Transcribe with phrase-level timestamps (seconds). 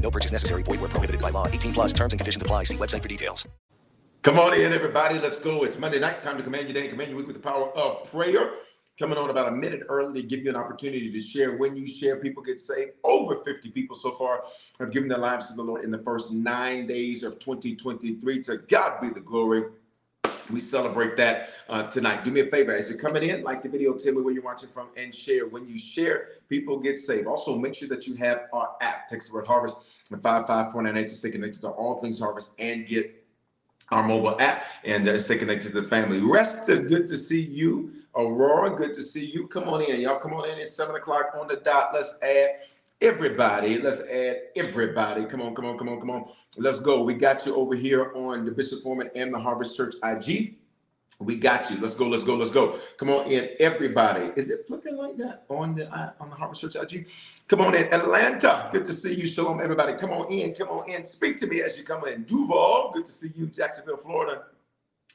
[0.00, 0.62] No purchase necessary.
[0.62, 1.46] Void where prohibited by law.
[1.46, 2.64] 18 plus terms and conditions apply.
[2.64, 3.46] See website for details.
[4.22, 5.18] Come on in, everybody.
[5.18, 5.62] Let's go.
[5.62, 6.22] It's Monday night.
[6.22, 8.50] Time to command your day and command your week with the power of prayer.
[8.98, 11.56] Coming on about a minute early to give you an opportunity to share.
[11.56, 12.92] When you share, people get saved.
[13.04, 14.42] Over 50 people so far
[14.80, 18.42] have given their lives to the Lord in the first nine days of 2023.
[18.42, 19.66] To God be the glory.
[20.50, 22.24] We celebrate that uh, tonight.
[22.24, 24.42] Do me a favor as you're coming in, like the video, tell me where you're
[24.42, 25.46] watching from, and share.
[25.46, 27.26] When you share, people get saved.
[27.26, 29.08] Also, make sure that you have our app.
[29.08, 29.76] Text the word harvest
[30.10, 33.14] and 55498 to stay connected to all things harvest and get
[33.90, 36.20] our mobile app and uh, stay connected to the family.
[36.20, 37.92] Reston, good to see you.
[38.16, 39.46] Aurora, good to see you.
[39.46, 40.00] Come on in.
[40.00, 40.58] Y'all come on in.
[40.58, 41.90] It's 7 o'clock on the dot.
[41.94, 42.60] Let's add
[43.00, 43.78] everybody.
[43.78, 45.24] Let's add everybody.
[45.24, 46.30] Come on, come on, come on, come on.
[46.56, 47.02] Let's go.
[47.02, 50.56] We got you over here on the Bishop Foreman and the Harvest Church IG.
[51.20, 51.78] We got you.
[51.80, 52.06] Let's go.
[52.06, 52.36] Let's go.
[52.36, 52.78] Let's go.
[52.96, 54.30] Come on in, everybody.
[54.36, 57.08] Is it flipping like that on the uh, on the Harvest Church IG?
[57.48, 58.68] Come on in, Atlanta.
[58.72, 59.26] Good to see you.
[59.26, 59.94] Shalom, everybody.
[59.94, 60.54] Come on in.
[60.54, 61.04] Come on in.
[61.04, 62.22] Speak to me as you come in.
[62.22, 62.92] Duval.
[62.94, 63.46] Good to see you.
[63.46, 64.44] Jacksonville, Florida.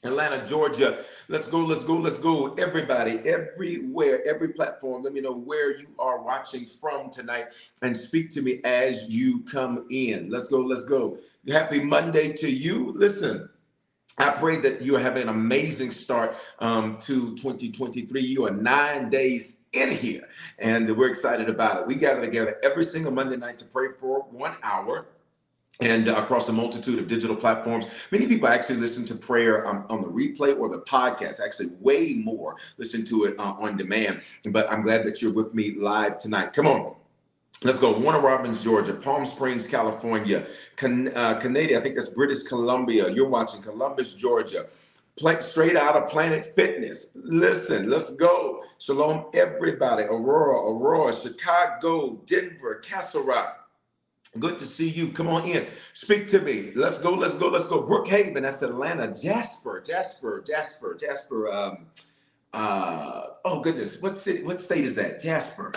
[0.04, 1.04] Atlanta, Georgia.
[1.30, 2.54] Let's go, let's go, let's go.
[2.56, 5.04] Everybody, everywhere, every platform.
[5.04, 7.48] Let me know where you are watching from tonight
[7.82, 10.30] and speak to me as you come in.
[10.30, 11.18] Let's go, let's go.
[11.48, 12.94] Happy Monday to you.
[12.96, 13.50] Listen.
[14.20, 18.22] I pray that you have an amazing start um, to 2023.
[18.22, 20.28] You are nine days in here,
[20.60, 21.88] and we're excited about it.
[21.88, 25.08] We gather together every single Monday night to pray for one hour
[25.80, 27.86] and uh, across the multitude of digital platforms.
[28.12, 32.14] Many people actually listen to prayer um, on the replay or the podcast, actually, way
[32.14, 34.22] more listen to it uh, on demand.
[34.50, 36.54] But I'm glad that you're with me live tonight.
[36.54, 36.96] Come on.
[37.64, 37.98] Let's go.
[37.98, 40.46] Warner Robins, Georgia, Palm Springs, California,
[40.76, 43.10] Can- uh, Canada, I think that's British Columbia.
[43.10, 44.66] You're watching Columbus, Georgia.
[45.18, 47.12] Pla- straight out of Planet Fitness.
[47.16, 48.64] Listen, let's go.
[48.80, 50.04] Shalom, everybody.
[50.04, 53.63] Aurora, Aurora, Chicago, Denver, Castle Rock.
[54.40, 55.10] Good to see you.
[55.10, 55.68] Come on in.
[55.94, 56.72] Speak to me.
[56.76, 57.14] Let's go.
[57.14, 57.50] Let's go.
[57.50, 57.84] Let's go.
[57.84, 58.42] Brookhaven.
[58.42, 59.14] That's Atlanta.
[59.14, 59.84] Jasper.
[59.86, 60.44] Jasper.
[60.46, 60.96] Jasper.
[61.00, 61.52] Jasper.
[61.52, 61.86] Um.
[62.52, 63.28] Uh.
[63.46, 64.02] Oh goodness.
[64.02, 64.44] What city?
[64.44, 65.22] What state is that?
[65.22, 65.72] Jasper.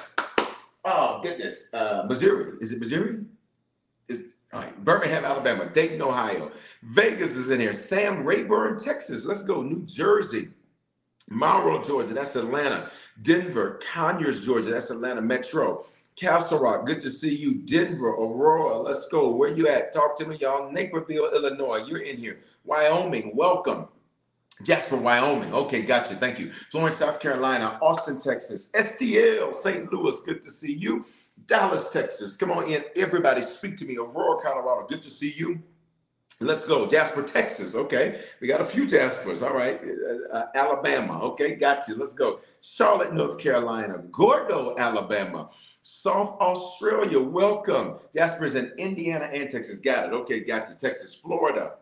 [0.85, 1.69] Oh goodness.
[1.75, 2.05] Uh.
[2.09, 2.55] Missouri.
[2.61, 3.25] Is it Missouri?
[4.09, 4.85] Is all right.
[4.85, 5.69] Birmingham, Alabama.
[5.69, 6.51] Dayton, Ohio.
[6.83, 7.75] Vegas is in here.
[7.75, 9.27] Sam Rayburn, Texas.
[9.27, 9.61] Let's go.
[9.63, 10.49] New Jersey.
[11.29, 12.15] Monroe, Georgia.
[12.15, 12.91] That's Atlanta.
[13.21, 13.81] Denver.
[13.93, 14.71] Conyers, Georgia.
[14.71, 15.85] That's Atlanta Metro.
[16.17, 17.57] Castle Rock, good to see you.
[17.57, 19.31] Denver, Aurora, let's go.
[19.31, 19.93] Where you at?
[19.93, 20.73] Talk to me, y'all.
[20.73, 22.41] Naperville, Illinois, you're in here.
[22.65, 23.89] Wyoming, welcome.
[24.63, 25.53] Jasper, Wyoming.
[25.53, 26.15] Okay, gotcha.
[26.17, 26.53] Thank you.
[26.53, 29.93] Florence, South Carolina, Austin, Texas, STL, St.
[29.93, 31.05] Louis, good to see you.
[31.47, 32.85] Dallas, Texas, come on in.
[32.97, 33.97] Everybody, speak to me.
[33.99, 35.63] Aurora, Colorado, good to see you.
[36.41, 36.87] Let's go.
[36.87, 37.75] Jasper, Texas.
[37.75, 38.21] Okay.
[38.43, 39.43] We got a few Jaspers.
[39.43, 39.81] All right.
[39.83, 41.19] Uh, uh, Alabama.
[41.23, 41.55] Okay.
[41.55, 41.95] Got you.
[41.95, 42.41] Let's go.
[42.61, 43.99] Charlotte, North Carolina.
[44.11, 45.49] Gordo, Alabama.
[45.83, 47.19] South Australia.
[47.19, 47.95] Welcome.
[48.15, 49.79] Jasper's in Indiana and Texas.
[49.79, 50.13] Got it.
[50.13, 50.41] Okay.
[50.41, 50.75] Got you.
[50.75, 51.77] Texas, Florida.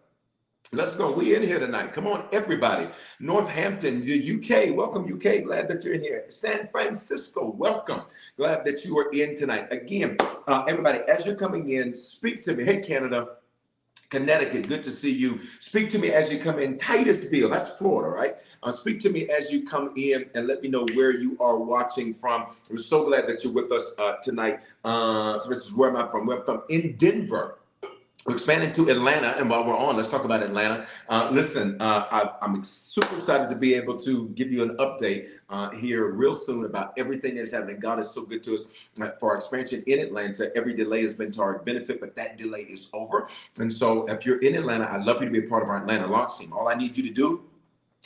[0.70, 1.10] Let's go.
[1.10, 1.92] We in here tonight.
[1.92, 2.86] Come on, everybody.
[3.18, 4.76] Northampton, the UK.
[4.76, 5.44] Welcome, UK.
[5.44, 6.24] Glad that you're in here.
[6.28, 7.50] San Francisco.
[7.50, 8.02] Welcome.
[8.36, 9.66] Glad that you are in tonight.
[9.72, 10.16] Again,
[10.46, 12.64] uh, everybody, as you're coming in, speak to me.
[12.64, 13.26] Hey, Canada.
[14.14, 15.40] Connecticut, good to see you.
[15.58, 16.78] Speak to me as you come in.
[16.78, 18.36] Titusville, that's Florida, right?
[18.62, 21.58] Uh, speak to me as you come in and let me know where you are
[21.58, 22.46] watching from.
[22.70, 24.60] I'm so glad that you're with us uh, tonight.
[24.84, 26.26] Uh, so this is where am I from?
[26.26, 27.58] We're from in Denver.
[28.26, 30.86] We're expanding to Atlanta, and while we're on, let's talk about Atlanta.
[31.10, 35.28] Uh, listen, uh, I, am super excited to be able to give you an update
[35.50, 37.78] uh, here real soon about everything that's happening.
[37.78, 40.50] God is so good to us uh, for our expansion in Atlanta.
[40.56, 43.28] Every delay has been to our benefit, but that delay is over.
[43.58, 45.76] And so, if you're in Atlanta, I'd love you to be a part of our
[45.76, 46.54] Atlanta launch team.
[46.54, 47.42] All I need you to do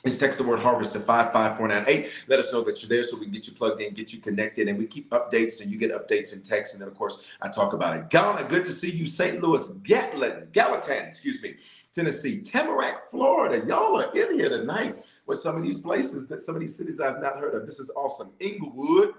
[0.05, 2.29] Just text the word harvest to 55498.
[2.29, 4.21] Let us know that you're there so we can get you plugged in, get you
[4.21, 6.75] connected, and we keep updates and you get updates in text.
[6.75, 8.09] And then, of course, I talk about it.
[8.09, 9.07] Ghana, good to see you.
[9.07, 9.43] St.
[9.43, 11.57] Louis, Gatlin, Gallatin, excuse me,
[11.93, 13.67] Tennessee, Tamarac, Florida.
[13.67, 17.01] Y'all are in here tonight with some of these places that some of these cities
[17.01, 17.67] I've not heard of.
[17.67, 18.31] This is awesome.
[18.41, 19.15] Englewood,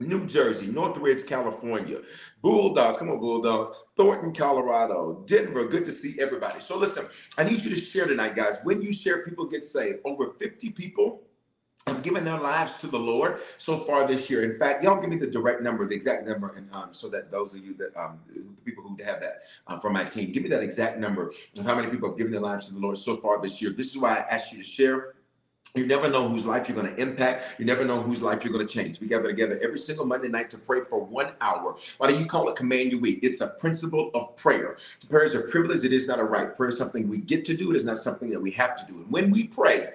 [0.00, 1.98] New Jersey, Northridge, California,
[2.42, 5.66] Bulldogs, come on, Bulldogs, Thornton, Colorado, Denver.
[5.66, 6.58] Good to see everybody.
[6.60, 7.04] So, listen,
[7.36, 8.58] I need you to share tonight, guys.
[8.62, 9.98] When you share, people get saved.
[10.04, 11.22] Over 50 people
[11.86, 14.42] have given their lives to the Lord so far this year.
[14.44, 17.30] In fact, y'all give me the direct number, the exact number, and um, so that
[17.30, 18.20] those of you that um,
[18.64, 21.74] people who have that uh, from my team, give me that exact number of how
[21.74, 23.70] many people have given their lives to the Lord so far this year.
[23.70, 25.14] This is why I asked you to share
[25.74, 27.60] you never know whose life you're going to impact.
[27.60, 29.00] You never know whose life you're going to change.
[29.00, 31.76] We gather together every single Monday night to pray for one hour.
[31.98, 33.20] Why do you call it Command Your Week?
[33.22, 34.78] It's a principle of prayer.
[35.08, 35.84] Prayer is a privilege.
[35.84, 36.56] It is not a right.
[36.56, 37.70] Prayer is something we get to do.
[37.70, 38.98] It is not something that we have to do.
[38.98, 39.94] And when we pray,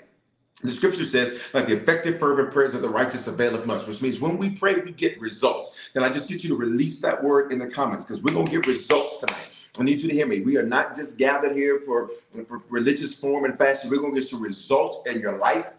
[0.63, 4.21] the scripture says, like the effective, fervent prayers of the righteous availeth much, which means
[4.21, 5.91] when we pray, we get results.
[5.93, 8.45] Then I just get you to release that word in the comments because we're going
[8.45, 9.47] to get results tonight.
[9.77, 10.41] I need you to hear me.
[10.41, 12.11] We are not just gathered here for,
[12.47, 13.89] for religious form and fashion.
[13.89, 15.73] We're going to get some results in your life.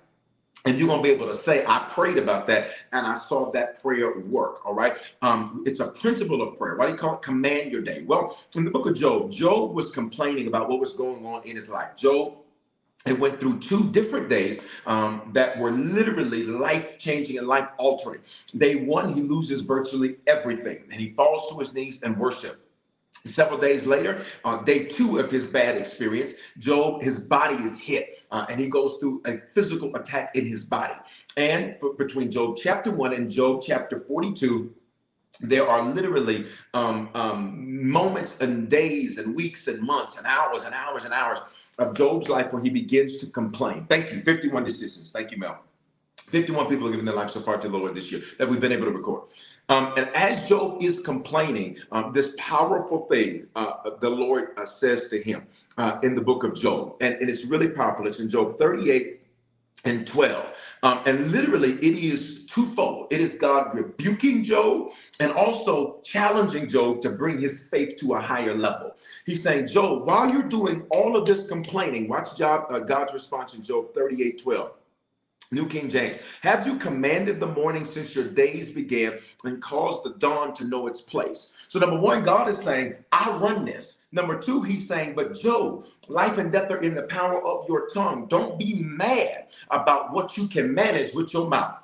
[0.64, 3.52] And you're going to be able to say, I prayed about that and I saw
[3.52, 4.66] that prayer work.
[4.66, 4.96] All right.
[5.22, 6.76] Um, it's a principle of prayer.
[6.76, 8.02] Why do you call it command your day?
[8.02, 11.54] Well, in the book of Job, Job was complaining about what was going on in
[11.54, 11.96] his life.
[11.96, 12.38] Job
[13.06, 18.20] it went through two different days um, that were literally life changing and life altering.
[18.56, 22.65] Day one, he loses virtually everything and he falls to his knees and worship.
[23.26, 28.16] Several days later, on day two of his bad experience, Job, his body is hit
[28.30, 30.94] uh, and he goes through a physical attack in his body.
[31.36, 34.74] And between Job chapter 1 and Job chapter 42,
[35.40, 40.74] there are literally um, um, moments and days and weeks and months and hours and
[40.74, 41.40] hours and hours
[41.78, 43.86] of Job's life where he begins to complain.
[43.88, 44.22] Thank you.
[44.22, 45.12] 51 decisions.
[45.12, 45.62] Thank you, Mel.
[46.16, 48.60] 51 people have given their life so far to the Lord this year that we've
[48.60, 49.24] been able to record.
[49.68, 55.08] Um, and as Job is complaining, um, this powerful thing uh, the Lord uh, says
[55.08, 55.46] to him
[55.76, 58.06] uh, in the book of Job, and, and, it's really powerful.
[58.06, 59.20] It's in Job 38
[59.84, 60.46] and 12.
[60.84, 67.02] Um, and literally, it is twofold it is God rebuking Job and also challenging Job
[67.02, 68.96] to bring his faith to a higher level.
[69.26, 73.54] He's saying, Job, while you're doing all of this complaining, watch Job, uh, God's response
[73.54, 74.72] in Job 38 12.
[75.52, 80.14] New King James, have you commanded the morning since your days began and caused the
[80.18, 81.52] dawn to know its place?
[81.68, 84.06] So, number one, God is saying, I run this.
[84.10, 87.86] Number two, he's saying, but Job, life and death are in the power of your
[87.88, 88.26] tongue.
[88.26, 91.80] Don't be mad about what you can manage with your mouth.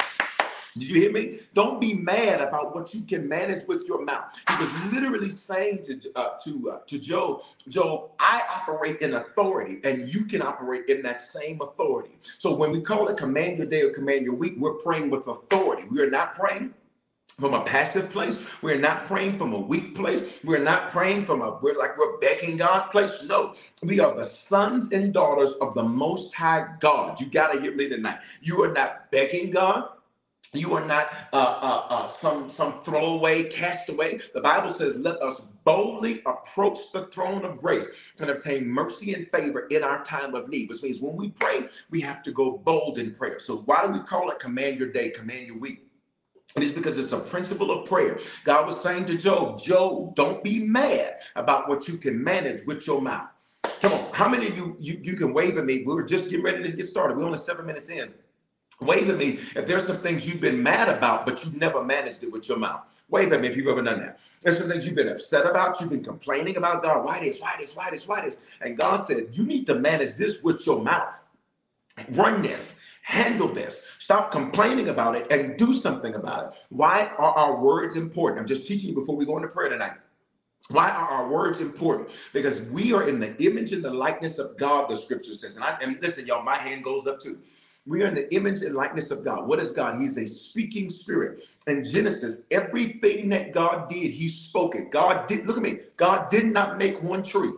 [0.75, 1.39] Did you hear me?
[1.53, 4.25] Don't be mad about what you can manage with your mouth.
[4.49, 10.25] He was literally saying to uh, to uh, to I operate in authority, and you
[10.25, 12.17] can operate in that same authority.
[12.39, 15.27] So when we call it command your day or command your week, we're praying with
[15.27, 15.87] authority.
[15.91, 16.75] We are not praying
[17.39, 18.39] from a passive place.
[18.63, 20.39] We're not praying from a weak place.
[20.45, 23.25] We're not praying from a we're like we're begging God place.
[23.25, 27.21] No, we are the sons and daughters of the Most High God.
[27.21, 28.21] You got to hear me tonight.
[28.41, 29.89] You are not begging God.
[30.55, 34.19] You are not uh, uh, uh, some some throwaway, castaway.
[34.35, 37.87] The Bible says, "Let us boldly approach the throne of grace
[38.21, 41.69] and obtain mercy and favor in our time of need." Which means when we pray,
[41.89, 43.39] we have to go bold in prayer.
[43.39, 45.87] So why do we call it "Command Your Day, Command Your Week"?
[46.55, 48.19] It is because it's a principle of prayer.
[48.45, 52.87] God was saying to Job, Job, don't be mad about what you can manage with
[52.87, 53.29] your mouth.
[53.81, 55.83] Come on, how many of you you, you can wave at me?
[55.87, 57.17] We were just getting ready to get started.
[57.17, 58.13] We're only seven minutes in.
[58.85, 62.23] Wave at me if there's some things you've been mad about, but you never managed
[62.23, 62.83] it with your mouth.
[63.09, 64.19] Wave at me if you've ever done that.
[64.41, 67.05] There's some things you've been upset about, you've been complaining about God.
[67.05, 68.41] Why this, why this, why this, why this?
[68.63, 71.19] And God said, You need to manage this with your mouth.
[72.13, 73.87] Run this, handle this.
[73.99, 76.61] Stop complaining about it and do something about it.
[76.71, 78.41] Why are our words important?
[78.41, 79.93] I'm just teaching you before we go into prayer tonight.
[80.69, 82.11] Why are our words important?
[82.33, 85.57] Because we are in the image and the likeness of God, the scripture says.
[85.57, 87.39] And I and listen, y'all, my hand goes up too.
[87.87, 89.47] We are in the image and likeness of God.
[89.49, 89.99] What is God?
[89.99, 91.45] He's a speaking spirit.
[91.67, 94.91] In Genesis, everything that God did, He spoke it.
[94.91, 97.53] God did, look at me, God did not make one tree.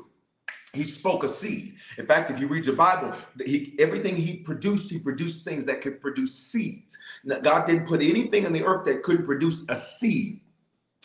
[0.72, 1.76] He spoke a seed.
[1.98, 3.12] In fact, if you read your Bible,
[3.44, 6.96] he, everything he produced, he produced things that could produce seeds.
[7.22, 10.40] Now, God didn't put anything in the earth that couldn't produce a seed.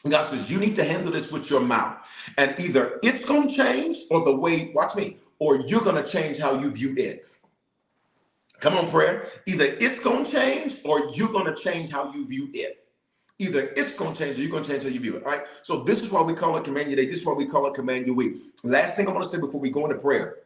[0.07, 1.97] God says, you need to handle this with your mouth.
[2.37, 6.09] And either it's going to change or the way, watch me, or you're going to
[6.09, 7.27] change how you view it.
[8.59, 9.27] Come on, prayer.
[9.45, 12.85] Either it's going to change or you're going to change how you view it.
[13.39, 15.23] Either it's going to change or you're going to change how you view it.
[15.23, 15.43] All right.
[15.63, 17.05] So this is why we call it Command Your Day.
[17.05, 18.41] This is why we call it Command Your Week.
[18.63, 20.37] Last thing I want to say before we go into prayer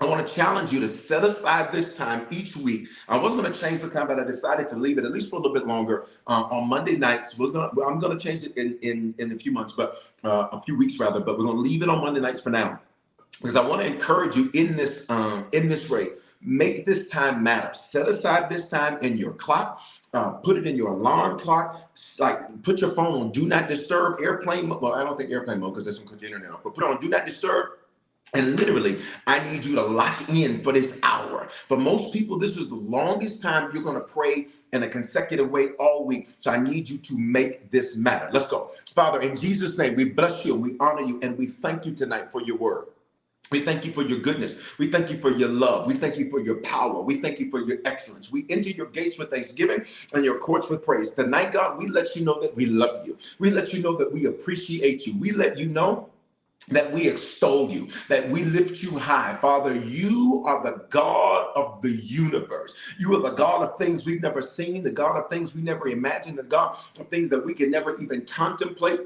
[0.00, 2.88] I want to challenge you to set aside this time each week.
[3.08, 5.28] I wasn't going to change the time, but I decided to leave it at least
[5.28, 7.36] for a little bit longer uh, on Monday nights.
[7.36, 10.48] Going to, I'm going to change it in in in a few months, but uh,
[10.52, 11.18] a few weeks rather.
[11.18, 12.80] But we're going to leave it on Monday nights for now
[13.40, 16.12] because I want to encourage you in this um, in this rate.
[16.40, 17.74] Make this time matter.
[17.74, 19.82] Set aside this time in your clock.
[20.14, 21.90] Uh, put it in your alarm clock.
[22.18, 24.80] Like put your phone on do not disturb airplane mode.
[24.80, 26.60] Well, I don't think airplane mode because there's some internet off.
[26.62, 27.70] But put on do not disturb
[28.34, 31.48] and literally, I need you to lock in for this hour.
[31.66, 35.50] For most people, this is the longest time you're going to pray in a consecutive
[35.50, 36.28] way all week.
[36.40, 38.28] So I need you to make this matter.
[38.32, 38.72] Let's go.
[38.94, 42.30] Father, in Jesus' name, we bless you, we honor you, and we thank you tonight
[42.30, 42.88] for your word.
[43.50, 44.78] We thank you for your goodness.
[44.78, 45.86] We thank you for your love.
[45.86, 47.00] We thank you for your power.
[47.00, 48.30] We thank you for your excellence.
[48.30, 51.10] We enter your gates with thanksgiving and your courts with praise.
[51.10, 53.16] Tonight, God, we let you know that we love you.
[53.38, 55.18] We let you know that we appreciate you.
[55.18, 56.10] We let you know
[56.68, 59.36] that we extol you, that we lift you high.
[59.40, 62.74] Father, you are the God of the universe.
[62.98, 65.88] You are the God of things we've never seen, the God of things we never
[65.88, 69.00] imagined, the God of things that we can never even contemplate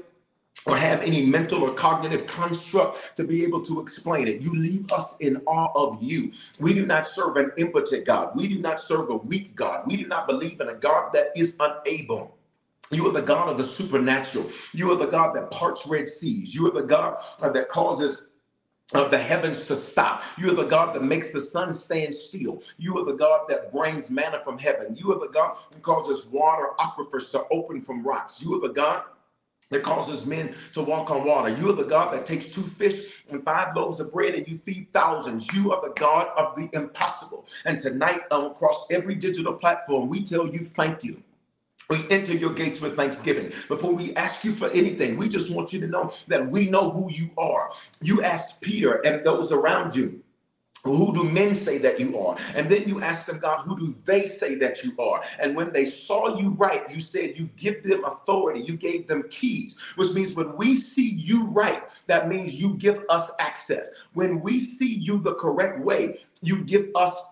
[0.65, 4.41] or have any mental or cognitive construct to be able to explain it.
[4.41, 6.31] You leave us in awe of you.
[6.59, 8.35] We do not serve an impotent God.
[8.35, 9.85] We do not serve a weak God.
[9.87, 12.37] We do not believe in a God that is unable.
[12.91, 14.49] You are the God of the supernatural.
[14.73, 16.53] You are the God that parts red seas.
[16.53, 18.27] You are the God that causes
[18.93, 20.23] of the heavens to stop.
[20.37, 22.61] You are the God that makes the sun stand still.
[22.77, 24.95] You are the God that brings manna from heaven.
[24.95, 28.41] You are the God that causes water aquifers to open from rocks.
[28.41, 29.03] You are the God
[29.73, 31.49] that causes men to walk on water.
[31.55, 34.57] You are the God that takes two fish and five loaves of bread and you
[34.57, 35.51] feed thousands.
[35.53, 37.45] You are the God of the impossible.
[37.65, 41.21] And tonight, um, across every digital platform, we tell you thank you.
[41.89, 43.51] We enter your gates with thanksgiving.
[43.67, 46.89] Before we ask you for anything, we just want you to know that we know
[46.89, 47.71] who you are.
[48.01, 50.23] You asked Peter and those around you,
[50.83, 52.37] who do men say that you are?
[52.55, 55.23] And then you ask them, God, who do they say that you are?
[55.39, 59.23] And when they saw you right, you said you give them authority, you gave them
[59.29, 63.91] keys, which means when we see you right, that means you give us access.
[64.13, 67.31] When we see you the correct way, you give us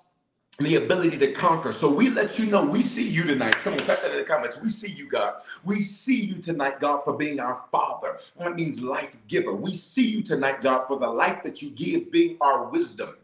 [0.59, 1.73] the ability to conquer.
[1.73, 3.55] So we let you know we see you tonight.
[3.55, 4.61] Come on, type that in the comments.
[4.61, 5.35] We see you, God.
[5.65, 8.19] We see you tonight, God, for being our Father.
[8.37, 9.53] That means life giver.
[9.53, 13.15] We see you tonight, God, for the life that you give, being our wisdom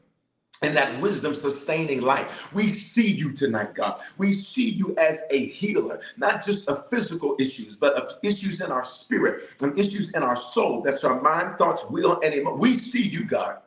[0.62, 2.54] and that wisdom sustaining life.
[2.54, 4.02] We see you tonight, God.
[4.18, 8.72] We see you as a healer, not just of physical issues, but of issues in
[8.72, 10.82] our spirit and issues in our soul.
[10.82, 12.60] That's our mind, thoughts, will, and emotion.
[12.60, 13.58] We see you, God.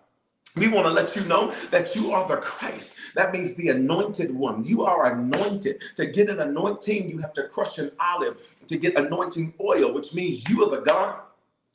[0.56, 2.94] We want to let you know that you are the Christ.
[3.14, 4.64] That means the anointed one.
[4.64, 5.82] You are anointed.
[5.96, 10.12] To get an anointing, you have to crush an olive to get anointing oil, which
[10.12, 11.20] means you are the God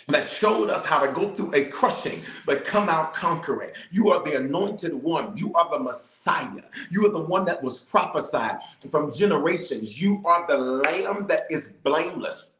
[0.07, 3.71] that showed us how to go through a crushing but come out conquering.
[3.91, 5.35] You are the anointed one.
[5.35, 6.63] You are the Messiah.
[6.91, 8.57] You are the one that was prophesied
[8.91, 9.99] from generations.
[9.99, 12.51] You are the lamb that is blameless.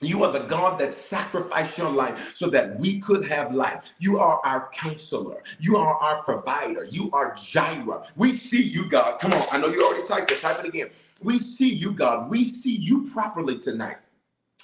[0.00, 3.82] You are the God that sacrificed your life so that we could have life.
[3.98, 5.42] You are our counselor.
[5.58, 6.84] You are our provider.
[6.84, 8.06] You are Jireh.
[8.14, 9.18] We see you, God.
[9.18, 9.42] Come on.
[9.50, 10.40] I know you already typed this.
[10.40, 10.90] Type it again.
[11.22, 12.30] We see you, God.
[12.30, 13.96] We see you properly tonight.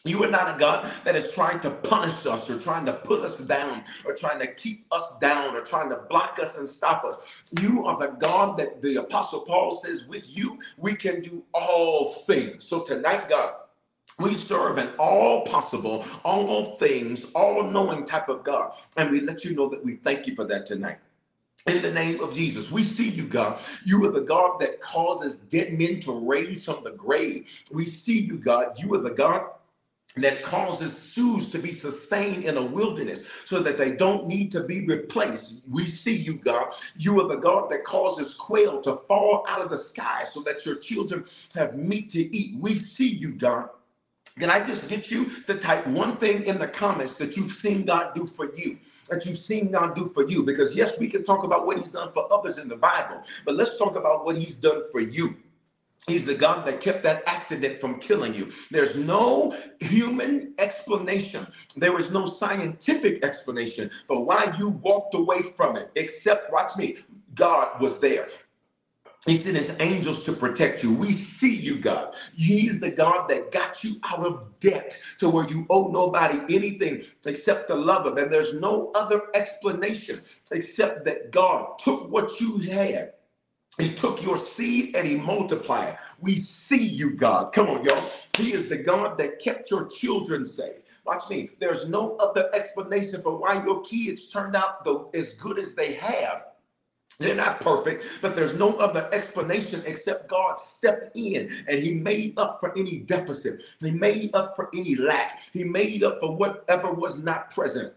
[0.07, 3.23] You are not a God that is trying to punish us or trying to put
[3.23, 7.05] us down or trying to keep us down or trying to block us and stop
[7.05, 7.17] us.
[7.59, 12.13] You are the God that the Apostle Paul says, with you, we can do all
[12.13, 12.65] things.
[12.65, 13.55] So tonight, God,
[14.19, 18.75] we serve an all possible, all things, all knowing type of God.
[18.99, 20.99] And we let you know that we thank you for that tonight.
[21.67, 23.59] In the name of Jesus, we see you, God.
[23.87, 27.49] You are the God that causes dead men to raise from the grave.
[27.73, 28.79] We see you, God.
[28.79, 29.47] You are the God
[30.17, 34.63] that causes Jews to be sustained in a wilderness so that they don't need to
[34.63, 35.63] be replaced.
[35.69, 36.73] We see you, God.
[36.97, 40.65] You are the God that causes quail to fall out of the sky so that
[40.65, 42.57] your children have meat to eat.
[42.61, 43.71] We see you, God.
[44.39, 47.85] Can I just get you to type one thing in the comments that you've seen
[47.85, 48.79] God do for you?
[49.09, 50.43] That you've seen God do for you?
[50.43, 53.55] Because yes, we can talk about what He's done for others in the Bible, but
[53.55, 55.37] let's talk about what He's done for you.
[56.07, 58.53] He's the God that kept that accident from killing you.
[58.71, 61.47] There's no human explanation.
[61.77, 66.99] There is no scientific explanation for why you walked away from it, except, watch me,
[67.35, 68.29] God was there.
[69.27, 70.93] He sent his angels to protect you.
[70.93, 72.15] We see you, God.
[72.37, 77.05] He's the God that got you out of debt to where you owe nobody anything
[77.25, 78.19] except the love him.
[78.19, 80.21] And there's no other explanation
[80.53, 83.15] except that God took what you had
[83.79, 85.99] he took your seed and he multiplied.
[86.21, 87.53] We see you, God.
[87.53, 88.03] Come on, y'all.
[88.39, 90.79] He is the God that kept your children safe.
[91.07, 91.51] Watch me.
[91.61, 95.95] There's no other explanation for why your kids turned out the, as good as they
[95.95, 96.45] have
[97.19, 102.39] They're not perfect, but there's no other explanation except God stepped in and He made
[102.39, 103.63] up for any deficit.
[103.81, 105.41] He made up for any lack.
[105.53, 107.95] He made up for whatever was not present.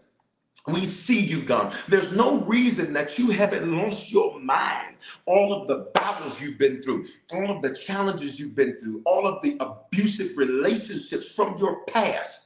[0.68, 1.74] We see you, God.
[1.88, 4.96] There's no reason that you haven't lost your mind.
[5.26, 9.26] All of the battles you've been through, all of the challenges you've been through, all
[9.26, 12.37] of the abusive relationships from your past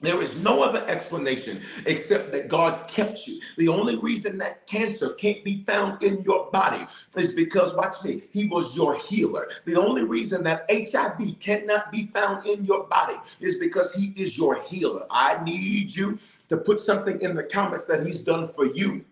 [0.00, 3.40] there is no other explanation except that God kept you.
[3.56, 6.86] The only reason that cancer can't be found in your body
[7.16, 9.48] is because, watch me, He was your healer.
[9.64, 14.38] The only reason that HIV cannot be found in your body is because He is
[14.38, 15.06] your healer.
[15.10, 19.04] I need you to put something in the comments that He's done for you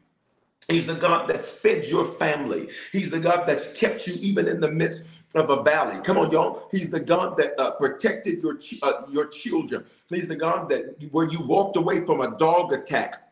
[0.69, 2.69] He's the God that's fed your family.
[2.91, 5.05] He's the God that's kept you even in the midst
[5.39, 5.99] of a valley.
[6.03, 6.69] Come on, y'all.
[6.71, 9.85] He's the God that uh, protected your ch- uh, your children.
[10.09, 13.23] He's the God that where you walked away from a dog attack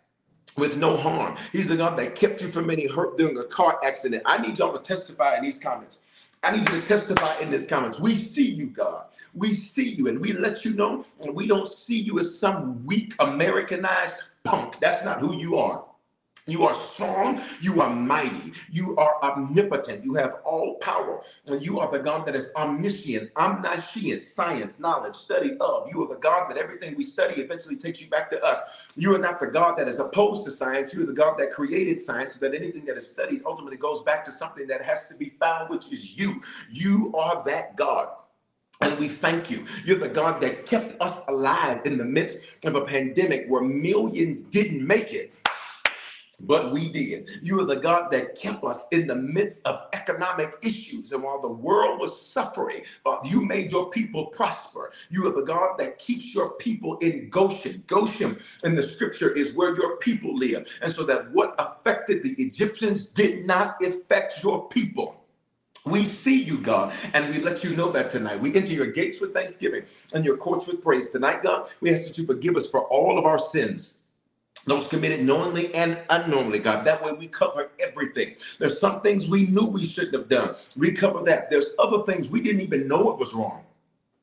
[0.56, 1.36] with no harm.
[1.52, 4.22] He's the God that kept you from any hurt during a car accident.
[4.26, 6.00] I need y'all to testify in these comments.
[6.42, 7.98] I need you to testify in these comments.
[7.98, 9.04] We see you, God.
[9.32, 11.04] We see you, and we let you know.
[11.22, 14.78] And we don't see you as some weak Americanized punk.
[14.78, 15.84] That's not who you are.
[16.46, 17.40] You are strong.
[17.62, 18.52] You are mighty.
[18.70, 20.04] You are omnipotent.
[20.04, 21.22] You have all power.
[21.46, 25.88] And you are the God that is omniscient, omniscient, science, knowledge, study of.
[25.90, 28.58] You are the God that everything we study eventually takes you back to us.
[28.94, 30.92] You are not the God that is opposed to science.
[30.92, 34.02] You are the God that created science so that anything that is studied ultimately goes
[34.02, 36.42] back to something that has to be found, which is you.
[36.70, 38.08] You are that God.
[38.82, 39.64] And we thank you.
[39.86, 44.42] You're the God that kept us alive in the midst of a pandemic where millions
[44.42, 45.32] didn't make it
[46.46, 47.28] but we did.
[47.42, 51.12] You are the God that kept us in the midst of economic issues.
[51.12, 54.92] And while the world was suffering, uh, you made your people prosper.
[55.10, 57.82] You are the God that keeps your people in Goshen.
[57.86, 60.66] Goshen in the scripture is where your people live.
[60.82, 65.20] And so that what affected the Egyptians did not affect your people.
[65.86, 68.40] We see you, God, and we let you know that tonight.
[68.40, 69.82] We enter your gates with thanksgiving
[70.14, 71.10] and your courts with praise.
[71.10, 73.98] Tonight, God, we ask that you forgive us for all of our sins
[74.66, 76.84] those committed knowingly and unknowingly, God.
[76.86, 78.36] That way we cover everything.
[78.58, 80.56] There's some things we knew we shouldn't have done.
[80.76, 81.50] We cover that.
[81.50, 83.62] There's other things we didn't even know it was wrong.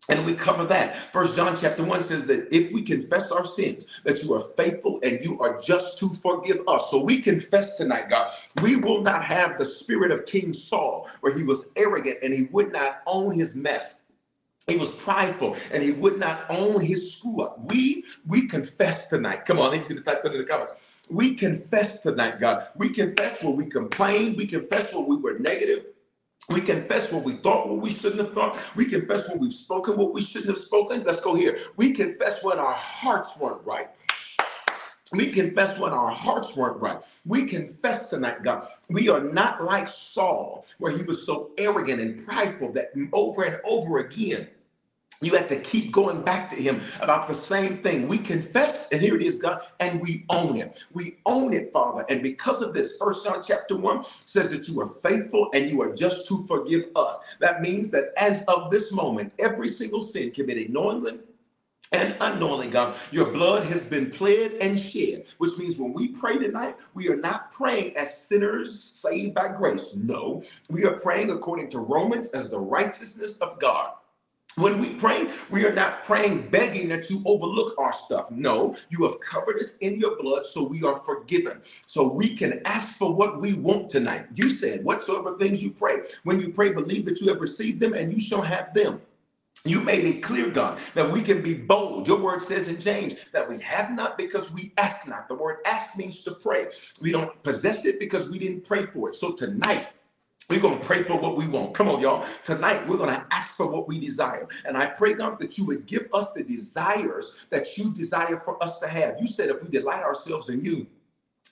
[0.10, 0.98] And we cover that.
[1.14, 5.00] First John chapter 1 says that if we confess our sins, that you are faithful
[5.04, 6.92] and you are just to forgive us.
[6.92, 8.32] So we confess tonight, God.
[8.62, 12.44] We will not have the spirit of King Saul, where he was arrogant and he
[12.52, 14.01] would not own his mess.
[14.68, 17.60] He was prideful and he would not own his screw up.
[17.66, 19.46] We we confess tonight.
[19.46, 20.74] Come on, I need you to type that in the comments.
[21.10, 22.68] We confess tonight, God.
[22.76, 24.38] We confess where we complained.
[24.38, 25.86] We confess where we were negative.
[26.50, 28.58] We confess what we thought, what we shouldn't have thought.
[28.76, 31.04] We confess when we've spoken what we shouldn't have spoken.
[31.04, 31.58] Let's go here.
[31.78, 33.90] We confess when our hearts weren't right.
[35.12, 37.00] We confess when our hearts weren't right.
[37.26, 38.68] We confess tonight, God.
[38.90, 43.62] We are not like Saul, where he was so arrogant and prideful that over and
[43.66, 44.48] over again,
[45.22, 48.08] you have to keep going back to him about the same thing.
[48.08, 50.84] We confess, and here it is, God, and we own it.
[50.94, 52.06] We own it, Father.
[52.10, 55.80] And because of this, First John chapter 1 says that you are faithful and you
[55.82, 57.20] are just to forgive us.
[57.40, 61.20] That means that as of this moment, every single sin committed knowingly
[61.92, 66.38] and unknowingly, God, your blood has been pled and shed, which means when we pray
[66.38, 69.96] tonight, we are not praying as sinners saved by grace.
[69.96, 73.92] No, we are praying according to Romans as the righteousness of God.
[74.58, 78.30] When we pray, we are not praying begging that you overlook our stuff.
[78.32, 81.62] No, you have covered us in your blood, so we are forgiven.
[81.88, 84.28] So we can ask for what we want tonight.
[84.36, 86.00] You said, whatsoever things you pray.
[86.24, 89.02] When you pray, believe that you have received them and you shall have them.
[89.64, 92.08] You made it clear, God, that we can be bold.
[92.08, 95.28] Your word says in James that we have not because we ask not.
[95.28, 96.68] The word ask means to pray.
[97.00, 99.16] We don't possess it because we didn't pray for it.
[99.16, 99.88] So tonight,
[100.50, 101.76] we're going to pray for what we want.
[101.76, 102.26] Come on, y'all.
[102.44, 104.48] Tonight, we're going to ask for what we desire.
[104.66, 108.62] And I pray, God, that you would give us the desires that you desire for
[108.64, 109.16] us to have.
[109.22, 110.88] You said if we delight ourselves in you,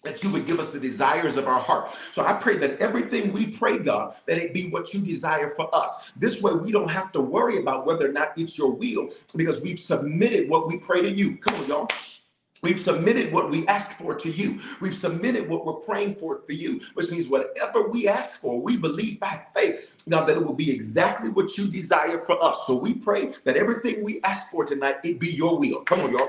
[0.04, 1.90] that you would give us the desires of our heart.
[2.14, 5.74] So I pray that everything we pray, God, that it be what you desire for
[5.76, 6.12] us.
[6.16, 9.62] This way, we don't have to worry about whether or not it's your will because
[9.62, 11.38] we've submitted what we pray to you.
[11.38, 11.88] Come on, y'all.
[12.62, 14.60] We've submitted what we asked for to you.
[14.82, 18.76] We've submitted what we're praying for for you, which means whatever we ask for, we
[18.76, 22.68] believe by faith, God, that it will be exactly what you desire for us.
[22.68, 25.82] So we pray that everything we ask for tonight, it be your will.
[25.82, 26.28] Come on, y'all.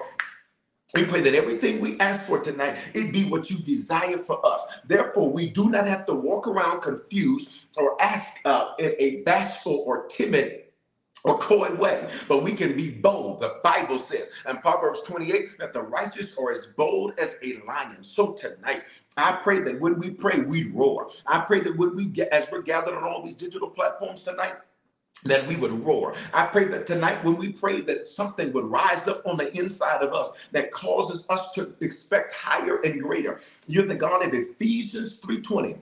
[0.94, 4.66] We pray that everything we ask for tonight, it be what you desire for us.
[4.86, 9.84] Therefore, we do not have to walk around confused or ask uh, in a bashful
[9.86, 10.64] or timid
[11.24, 13.40] or coy way, but we can be bold.
[13.40, 18.02] The Bible says in Proverbs 28 that the righteous are as bold as a lion.
[18.02, 18.84] So tonight,
[19.16, 21.10] I pray that when we pray, we roar.
[21.26, 24.54] I pray that when we get, as we're gathered on all these digital platforms tonight,
[25.24, 26.14] that we would roar.
[26.32, 30.02] I pray that tonight when we pray that something would rise up on the inside
[30.02, 33.40] of us that causes us to expect higher and greater.
[33.66, 35.80] You're the God of Ephesians 3:20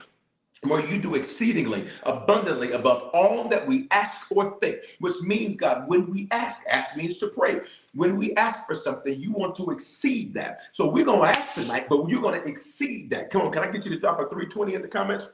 [0.63, 5.87] where you do exceedingly abundantly above all that we ask or think, which means, God,
[5.87, 7.61] when we ask, ask means to pray.
[7.93, 10.63] When we ask for something, you want to exceed that.
[10.73, 13.29] So we're going to ask tonight, but you're going to exceed that.
[13.29, 15.29] Come on, can I get you to drop a 320 in the comments?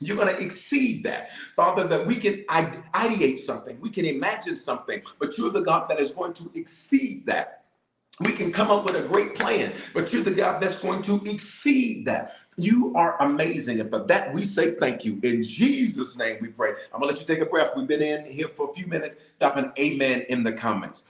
[0.00, 1.30] You're going to exceed that.
[1.54, 6.00] Father, that we can ideate something, we can imagine something, but you're the God that
[6.00, 7.64] is going to exceed that.
[8.20, 11.22] We can come up with a great plan, but you're the God that's going to
[11.24, 12.36] exceed that.
[12.56, 13.80] You are amazing.
[13.80, 15.18] And for that, we say thank you.
[15.22, 16.70] In Jesus' name, we pray.
[16.92, 17.70] I'm going to let you take a breath.
[17.74, 19.16] We've been in here for a few minutes.
[19.38, 21.04] Drop an amen in the comments.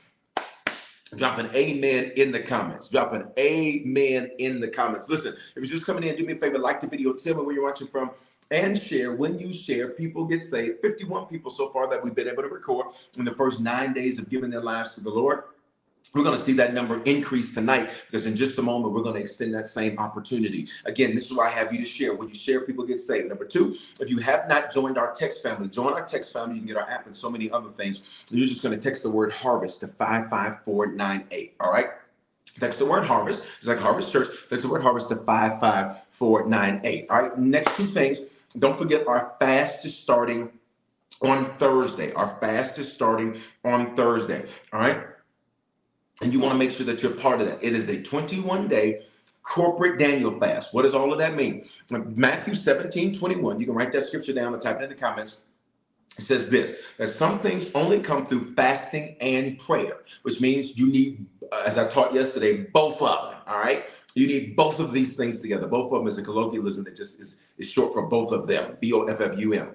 [1.16, 2.88] Drop an amen in the comments.
[2.88, 5.08] Drop an amen in the comments.
[5.08, 7.42] Listen, if you're just coming in, do me a favor, like the video, tell me
[7.42, 8.12] where you're watching from,
[8.50, 9.14] and share.
[9.14, 10.80] When you share, people get saved.
[10.82, 12.86] 51 people so far that we've been able to record
[13.16, 15.44] in the first nine days of giving their lives to the Lord.
[16.12, 19.14] We're going to see that number increase tonight because in just a moment, we're going
[19.14, 20.66] to extend that same opportunity.
[20.84, 22.14] Again, this is why I have you to share.
[22.14, 23.28] When you share, people get saved.
[23.28, 26.56] Number two, if you have not joined our text family, join our text family.
[26.56, 28.24] You can get our app and so many other things.
[28.30, 31.54] You're just going to text the word harvest to 55498.
[31.60, 31.90] All right.
[32.58, 33.46] Text the word harvest.
[33.58, 34.28] It's like Harvest Church.
[34.48, 37.06] Text the word harvest to 55498.
[37.08, 37.38] All right.
[37.38, 38.18] Next two things.
[38.58, 40.50] Don't forget our fast is starting
[41.22, 42.12] on Thursday.
[42.14, 44.44] Our fast is starting on Thursday.
[44.72, 45.04] All right
[46.20, 47.62] and you want to make sure that you're part of that.
[47.62, 49.02] It is a 21 day
[49.42, 50.74] corporate Daniel fast.
[50.74, 51.66] What does all of that mean?
[51.90, 53.58] Matthew 17 21.
[53.58, 55.42] You can write that scripture down and type it in the comments.
[56.18, 60.86] It says this that some things only come through fasting and prayer, which means you
[60.86, 61.24] need,
[61.64, 63.40] as I taught yesterday, both of them.
[63.46, 63.84] All right.
[64.14, 65.66] You need both of these things together.
[65.68, 68.76] Both of them is a colloquialism that just is, is short for both of them.
[68.80, 69.74] B O F F U M.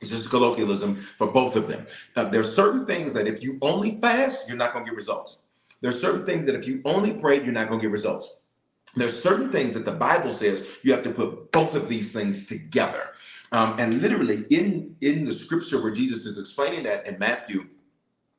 [0.00, 1.86] It's just a colloquialism for both of them.
[2.16, 4.96] Now, there are certain things that if you only fast, you're not going to get
[4.96, 5.38] results.
[5.80, 8.36] There's certain things that if you only pray, you're not going to get results.
[8.94, 12.46] There's certain things that the Bible says you have to put both of these things
[12.46, 13.10] together.
[13.52, 17.66] Um, and literally in in the scripture where Jesus is explaining that in Matthew,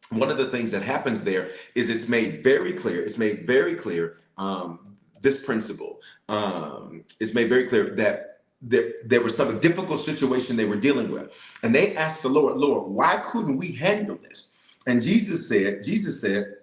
[0.09, 3.03] one of the things that happens there is it's made very clear.
[3.03, 4.92] It's made very clear um,
[5.23, 5.99] this principle.
[6.29, 11.11] Um, it's made very clear that there, there was some difficult situation they were dealing
[11.11, 11.31] with,
[11.63, 14.51] and they asked the Lord, Lord, why couldn't we handle this?
[14.85, 16.57] And Jesus said, Jesus said,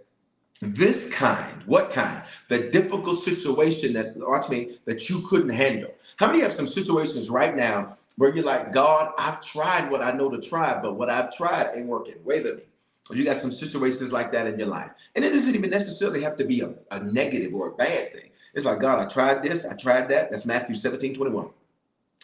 [0.62, 2.22] this kind, what kind?
[2.48, 5.90] The difficult situation that, watch me, that you couldn't handle.
[6.16, 10.12] How many have some situations right now where you're like, God, I've tried what I
[10.12, 12.16] know to try, but what I've tried ain't working.
[12.24, 12.68] Wait a minute.
[13.10, 14.90] You got some situations like that in your life.
[15.16, 18.29] And it doesn't even necessarily have to be a, a negative or a bad thing.
[18.54, 20.30] It's like, God, I tried this, I tried that.
[20.30, 21.50] That's Matthew 17, 21.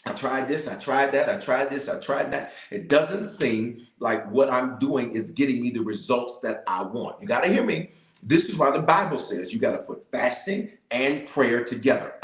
[0.06, 2.52] I tried this, I tried that, I tried this, I tried that.
[2.70, 7.20] It doesn't seem like what I'm doing is getting me the results that I want.
[7.20, 7.90] You got to hear me.
[8.22, 12.14] This is why the Bible says you got to put fasting and prayer together.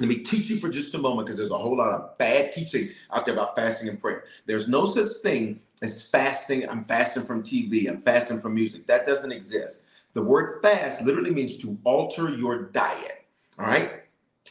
[0.00, 2.52] Let me teach you for just a moment because there's a whole lot of bad
[2.52, 4.24] teaching out there about fasting and prayer.
[4.44, 6.68] There's no such thing as fasting.
[6.68, 8.86] I'm fasting from TV, I'm fasting from music.
[8.86, 9.82] That doesn't exist.
[10.14, 13.23] The word fast literally means to alter your diet.
[13.58, 14.02] All right?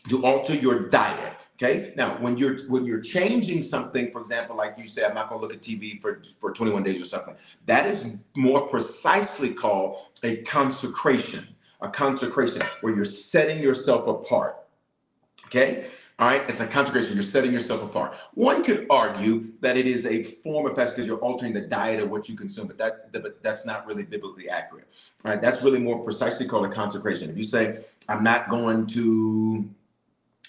[0.10, 1.34] To alter your diet.
[1.56, 1.94] Okay.
[1.96, 5.40] Now, when you're when you're changing something, for example, like you said, I'm not going
[5.40, 7.36] to look at TV for for 21 days or something.
[7.68, 11.48] That is more precisely called a consecration.
[11.82, 14.56] A consecration where you're setting yourself apart.
[15.48, 15.88] Okay.
[16.20, 17.16] All right, it's a consecration.
[17.16, 18.16] You're setting yourself apart.
[18.36, 22.00] One could argue that it is a form of fast because you're altering the diet
[22.00, 24.88] of what you consume, but that but that's not really biblically accurate.
[25.26, 27.32] All right, that's really more precisely called a consecration.
[27.32, 29.68] If you say, "I'm not going to,"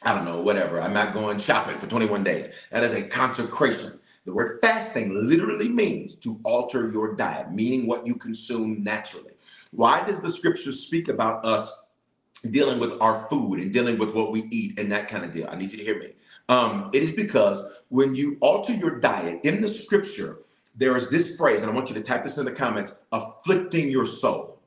[0.02, 0.82] I don't know, whatever.
[0.82, 2.48] I'm not going shopping for 21 days.
[2.70, 3.98] That is a consecration.
[4.26, 9.32] The word fasting literally means to alter your diet, meaning what you consume naturally.
[9.70, 11.83] Why does the scripture speak about us
[12.50, 15.48] dealing with our food and dealing with what we eat and that kind of deal?
[15.50, 16.10] I need you to hear me.
[16.48, 20.38] Um, it is because when you alter your diet in the scripture,
[20.76, 23.90] there is this phrase, and I want you to type this in the comments afflicting
[23.90, 24.60] your soul.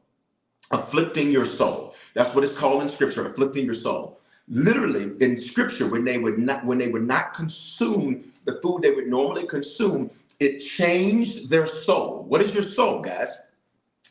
[0.72, 1.96] Afflicting your soul.
[2.14, 4.18] That's what it's called in scripture, afflicting your soul
[4.50, 8.92] literally in scripture when they would not when they would not consume the food they
[8.92, 10.10] would normally consume
[10.40, 13.48] it changed their soul what is your soul guys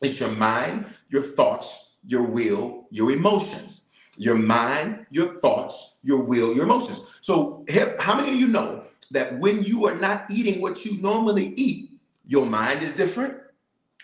[0.03, 3.87] it's your mind your thoughts your will your emotions
[4.19, 7.65] your mind your thoughts your will your emotions so
[7.99, 11.91] how many of you know that when you are not eating what you normally eat
[12.27, 13.37] your mind is different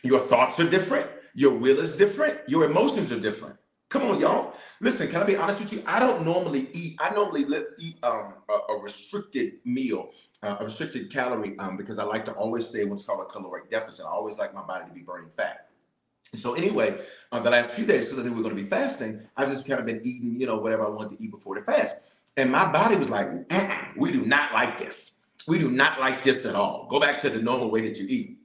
[0.04, 1.08] Your thoughts are different.
[1.34, 2.40] Your will is different.
[2.48, 3.56] Your emotions are different.
[3.88, 4.54] Come on, y'all.
[4.80, 5.82] Listen, can I be honest with you?
[5.86, 6.96] I don't normally eat.
[7.00, 7.46] I normally
[7.78, 10.10] eat um, a, a restricted meal,
[10.42, 13.70] uh, a restricted calorie, um, because I like to always stay what's called a caloric
[13.70, 14.06] deficit.
[14.06, 15.68] I always like my body to be burning fat.
[16.35, 19.20] So anyway, uh, the last few days, so that we are going to be fasting,
[19.37, 21.62] I've just kind of been eating, you know, whatever I wanted to eat before the
[21.62, 21.96] fast.
[22.37, 23.28] And my body was like,
[23.96, 25.20] we do not like this.
[25.46, 26.87] We do not like this at all.
[26.88, 28.38] Go back to the normal way that you eat.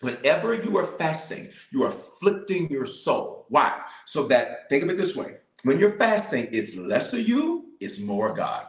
[0.00, 3.46] Whenever you are fasting, you are afflicting your soul.
[3.48, 3.80] Why?
[4.04, 7.98] So that, think of it this way when you're fasting, it's less of you, it's
[7.98, 8.66] more God.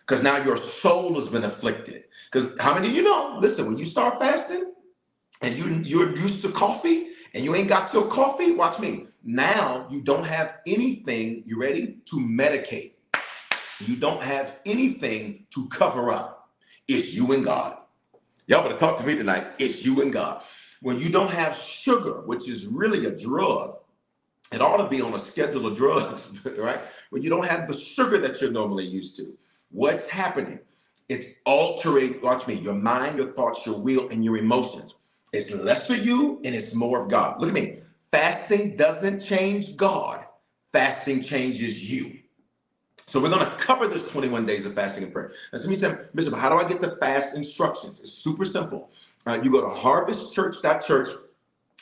[0.00, 2.04] Because now your soul has been afflicted.
[2.30, 3.38] Because how many of you know?
[3.40, 4.72] Listen, when you start fasting
[5.42, 9.06] and you, you're used to coffee and you ain't got your coffee, watch me.
[9.24, 12.92] Now you don't have anything, you ready, to medicate.
[13.80, 16.50] You don't have anything to cover up.
[16.88, 17.78] It's you and God.
[18.46, 19.46] Y'all better talk to me tonight.
[19.58, 20.42] It's you and God.
[20.80, 23.76] When you don't have sugar, which is really a drug,
[24.52, 26.80] it ought to be on a schedule of drugs, right?
[27.10, 29.36] When you don't have the sugar that you're normally used to,
[29.70, 30.60] what's happening?
[31.08, 34.94] It's altering, watch me, your mind, your thoughts, your will, and your emotions.
[35.32, 37.40] It's less of you and it's more of God.
[37.40, 37.78] Look at me.
[38.10, 40.24] Fasting doesn't change God,
[40.72, 42.18] fasting changes you.
[43.08, 45.32] So we're going to cover this 21 days of fasting and prayer.
[45.52, 48.00] Now, me say, Bishop, how do I get the fast instructions?
[48.00, 48.90] It's super simple.
[49.26, 51.08] Uh, you go to harvestchurch.church.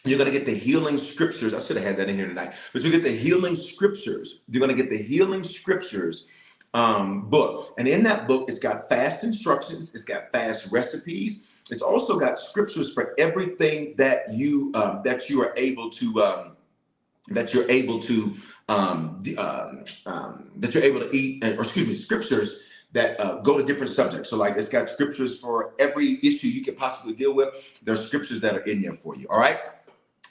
[0.04, 1.54] You're going to get the healing scriptures.
[1.54, 2.54] I should have had that in here tonight.
[2.72, 4.42] But you get the healing scriptures.
[4.48, 6.26] You're going to get the healing scriptures
[6.74, 7.74] um, book.
[7.78, 9.94] And in that book, it's got fast instructions.
[9.94, 11.46] It's got fast recipes.
[11.70, 16.56] It's also got scriptures for everything that you um, that you are able to um,
[17.28, 18.34] that you're able to
[18.68, 22.60] um, um, um, that you're able to eat, or excuse me, scriptures
[22.92, 24.30] that uh, go to different subjects.
[24.30, 27.48] So, like, it's got scriptures for every issue you can possibly deal with.
[27.82, 29.26] There's scriptures that are in there for you.
[29.28, 29.58] All right.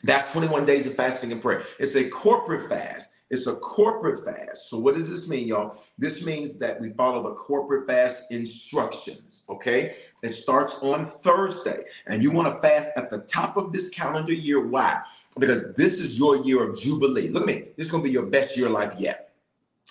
[0.04, 1.64] That's 21 days of fasting and prayer.
[1.80, 3.12] It's a corporate fast.
[3.34, 4.70] It's a corporate fast.
[4.70, 5.82] So, what does this mean, y'all?
[5.98, 9.44] This means that we follow the corporate fast instructions.
[9.50, 9.96] Okay.
[10.22, 14.34] It starts on Thursday, and you want to fast at the top of this calendar
[14.34, 14.66] year.
[14.66, 15.02] Why?
[15.40, 17.30] because this is your year of jubilee.
[17.30, 17.64] Look at me.
[17.76, 19.32] This is going to be your best year of life yet.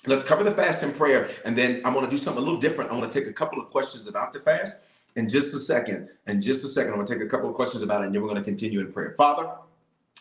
[0.07, 2.61] Let's cover the fast and prayer, and then I'm going to do something a little
[2.61, 2.93] different.
[2.93, 4.79] I want to take a couple of questions about the fast
[5.17, 6.09] in just a second.
[6.29, 8.15] In just a second, I'm going to take a couple of questions about it, and
[8.15, 9.15] then we're going to continue in prayer.
[9.17, 9.51] Father,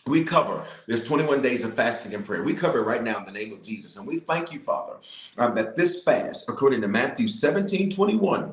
[0.06, 2.42] we cover there's 21 days of fasting and prayer.
[2.42, 3.96] We cover right now in the name of Jesus.
[3.96, 4.94] And we thank you, Father,
[5.38, 8.52] um, that this fast, according to Matthew 17 21,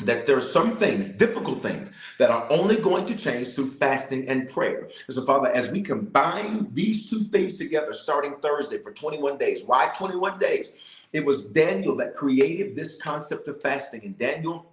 [0.00, 4.28] that there are some things, difficult things, that are only going to change through fasting
[4.28, 4.88] and prayer.
[5.06, 9.64] And so, Father, as we combine these two things together starting Thursday for 21 days,
[9.64, 10.72] why 21 days?
[11.14, 14.02] It was Daniel that created this concept of fasting.
[14.04, 14.70] And Daniel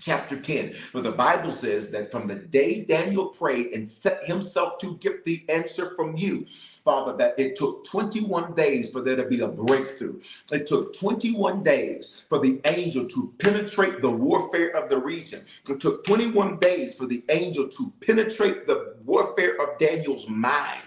[0.00, 4.78] chapter 10, where the Bible says that from the day Daniel prayed and set himself
[4.78, 6.46] to get the answer from you,
[6.84, 10.20] Father, that it took 21 days for there to be a breakthrough.
[10.50, 15.42] It took 21 days for the angel to penetrate the warfare of the region.
[15.68, 20.80] It took 21 days for the angel to penetrate the warfare of Daniel's mind.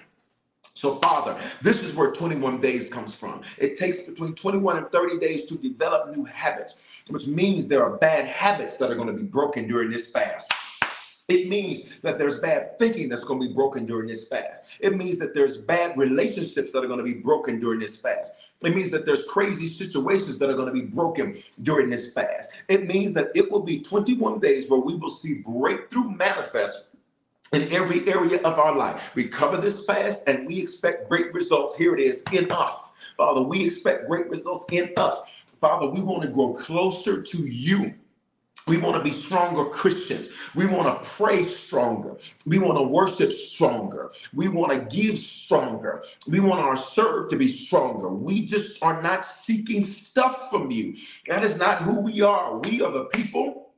[0.82, 3.44] So, Father, this is where 21 days comes from.
[3.60, 7.98] It takes between 21 and 30 days to develop new habits, which means there are
[7.98, 10.52] bad habits that are going to be broken during this fast.
[11.28, 14.64] It means that there's bad thinking that's going to be broken during this fast.
[14.80, 18.32] It means that there's bad relationships that are going to be broken during this fast.
[18.64, 22.50] It means that there's crazy situations that are going to be broken during this fast.
[22.70, 26.90] It means that it will be 21 days where we will see breakthrough manifest
[27.52, 29.12] in every area of our life.
[29.14, 31.76] We cover this fast and we expect great results.
[31.76, 32.94] Here it is in us.
[33.18, 35.18] Father, we expect great results in us.
[35.60, 37.94] Father, we want to grow closer to you.
[38.68, 40.30] We want to be stronger Christians.
[40.56, 42.16] We want to pray stronger.
[42.46, 44.12] We want to worship stronger.
[44.34, 46.04] We want to give stronger.
[46.28, 48.08] We want our serve to be stronger.
[48.08, 50.96] We just are not seeking stuff from you.
[51.28, 52.60] That is not who we are.
[52.60, 53.71] We are the people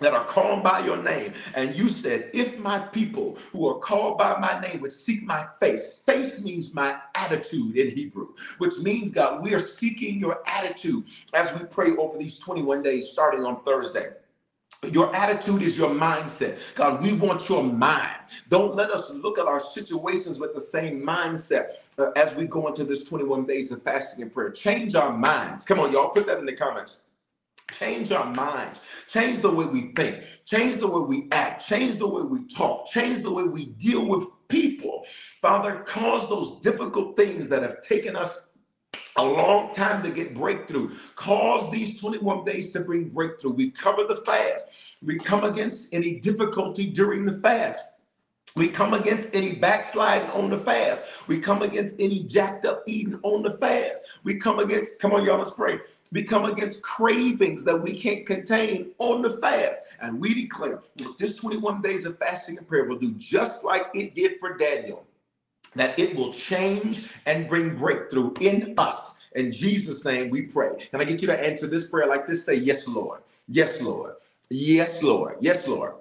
[0.00, 1.32] that are called by your name.
[1.54, 5.46] And you said, if my people who are called by my name would seek my
[5.60, 11.04] face, face means my attitude in Hebrew, which means, God, we are seeking your attitude
[11.34, 14.08] as we pray over these 21 days starting on Thursday.
[14.92, 16.58] Your attitude is your mindset.
[16.76, 18.14] God, we want your mind.
[18.48, 22.68] Don't let us look at our situations with the same mindset uh, as we go
[22.68, 24.50] into this 21 days of fasting and prayer.
[24.50, 25.64] Change our minds.
[25.64, 27.00] Come on, y'all, put that in the comments.
[27.72, 32.08] Change our minds, change the way we think, change the way we act, change the
[32.08, 35.04] way we talk, change the way we deal with people.
[35.40, 38.48] Father, cause those difficult things that have taken us
[39.16, 40.94] a long time to get breakthrough.
[41.14, 43.52] Cause these 21 days to bring breakthrough.
[43.52, 44.98] We cover the fast.
[45.02, 47.84] We come against any difficulty during the fast.
[48.56, 51.28] We come against any backsliding on the fast.
[51.28, 54.02] We come against any jacked up eating on the fast.
[54.24, 55.78] We come against, come on, y'all, let's pray.
[56.12, 59.80] We come against cravings that we can't contain on the fast.
[60.00, 63.88] And we declare that this 21 days of fasting and prayer will do just like
[63.94, 65.04] it did for Daniel,
[65.74, 69.28] that it will change and bring breakthrough in us.
[69.34, 70.70] In Jesus' name we pray.
[70.90, 72.44] Can I get you to answer this prayer like this?
[72.44, 73.20] Say, Yes, Lord.
[73.48, 74.14] Yes, Lord.
[74.50, 75.36] Yes, Lord.
[75.40, 75.94] Yes, Lord.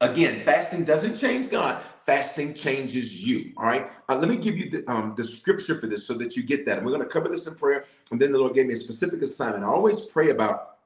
[0.00, 1.82] Again, fasting doesn't change God.
[2.10, 3.52] Fasting changes you.
[3.56, 3.88] All right.
[4.08, 6.66] Uh, let me give you the, um, the scripture for this so that you get
[6.66, 6.78] that.
[6.78, 7.84] And we're going to cover this in prayer.
[8.10, 9.62] And then the Lord gave me a specific assignment.
[9.62, 10.78] I always pray about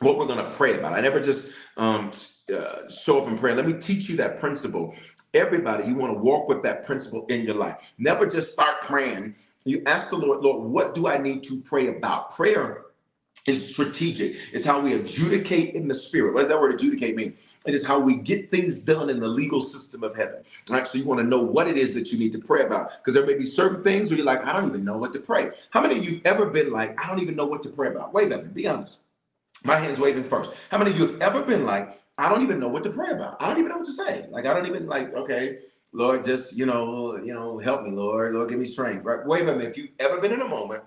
[0.00, 0.92] what we're going to pray about.
[0.92, 2.12] I never just um,
[2.54, 3.54] uh, show up and pray.
[3.54, 4.94] Let me teach you that principle.
[5.32, 7.94] Everybody, you want to walk with that principle in your life.
[7.96, 9.34] Never just start praying.
[9.64, 12.36] You ask the Lord, Lord, what do I need to pray about?
[12.36, 12.82] Prayer
[13.46, 14.36] is strategic.
[14.52, 16.34] It's how we adjudicate in the spirit.
[16.34, 17.36] What does that word adjudicate mean?
[17.64, 20.42] It is how we get things done in the legal system of heaven.
[20.68, 20.86] Right?
[20.86, 22.90] So you want to know what it is that you need to pray about.
[22.98, 25.20] Because there may be certain things where you're like, I don't even know what to
[25.20, 25.52] pray.
[25.70, 27.88] How many of you have ever been like, I don't even know what to pray
[27.88, 28.12] about?
[28.12, 29.04] Wave at me, be honest.
[29.64, 30.52] My hand's waving first.
[30.70, 33.10] How many of you have ever been like, I don't even know what to pray
[33.10, 33.36] about?
[33.40, 34.26] I don't even know what to say.
[34.30, 35.58] Like, I don't even like, okay,
[35.92, 38.34] Lord, just you know, you know, help me, Lord.
[38.34, 39.04] Lord, give me strength.
[39.04, 39.24] Right?
[39.26, 39.64] Wave at me.
[39.64, 40.82] If you've ever been in a moment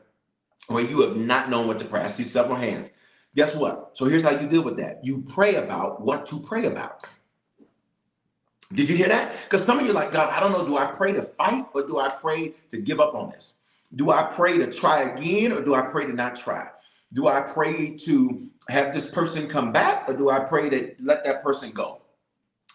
[0.69, 2.93] where you have not known what to pray, I see several hands.
[3.35, 3.91] Guess what?
[3.93, 5.03] So here's how you deal with that.
[5.03, 7.05] You pray about what to pray about.
[8.73, 9.35] Did you hear that?
[9.43, 10.65] Because some of you are like, God, I don't know.
[10.65, 13.57] Do I pray to fight or do I pray to give up on this?
[13.95, 16.67] Do I pray to try again or do I pray to not try?
[17.13, 21.23] Do I pray to have this person come back or do I pray to let
[21.25, 22.01] that person go?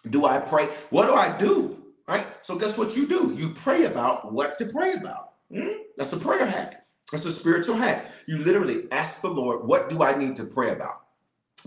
[0.09, 0.65] Do I pray?
[0.89, 1.81] What do I do?
[2.07, 2.27] Right?
[2.41, 3.33] So, guess what you do?
[3.37, 5.31] You pray about what to pray about.
[5.51, 5.69] Hmm?
[5.97, 6.84] That's a prayer hack.
[7.11, 8.11] That's a spiritual hack.
[8.25, 11.01] You literally ask the Lord, what do I need to pray about?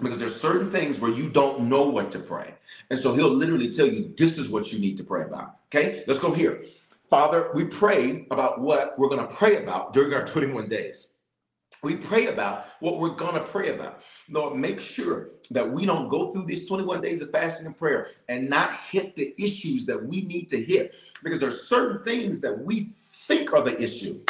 [0.03, 2.55] Because there's certain things where you don't know what to pray.
[2.91, 5.57] And so he'll literally tell you, this is what you need to pray about.
[5.67, 6.65] Okay, let's go here.
[7.09, 11.13] Father, we pray about what we're going to pray about during our 21 days.
[11.83, 14.03] We pray about what we're going to pray about.
[14.29, 18.09] Lord, make sure that we don't go through these 21 days of fasting and prayer
[18.29, 20.95] and not hit the issues that we need to hit.
[21.23, 22.91] Because there's certain things that we
[23.27, 24.21] think are the issue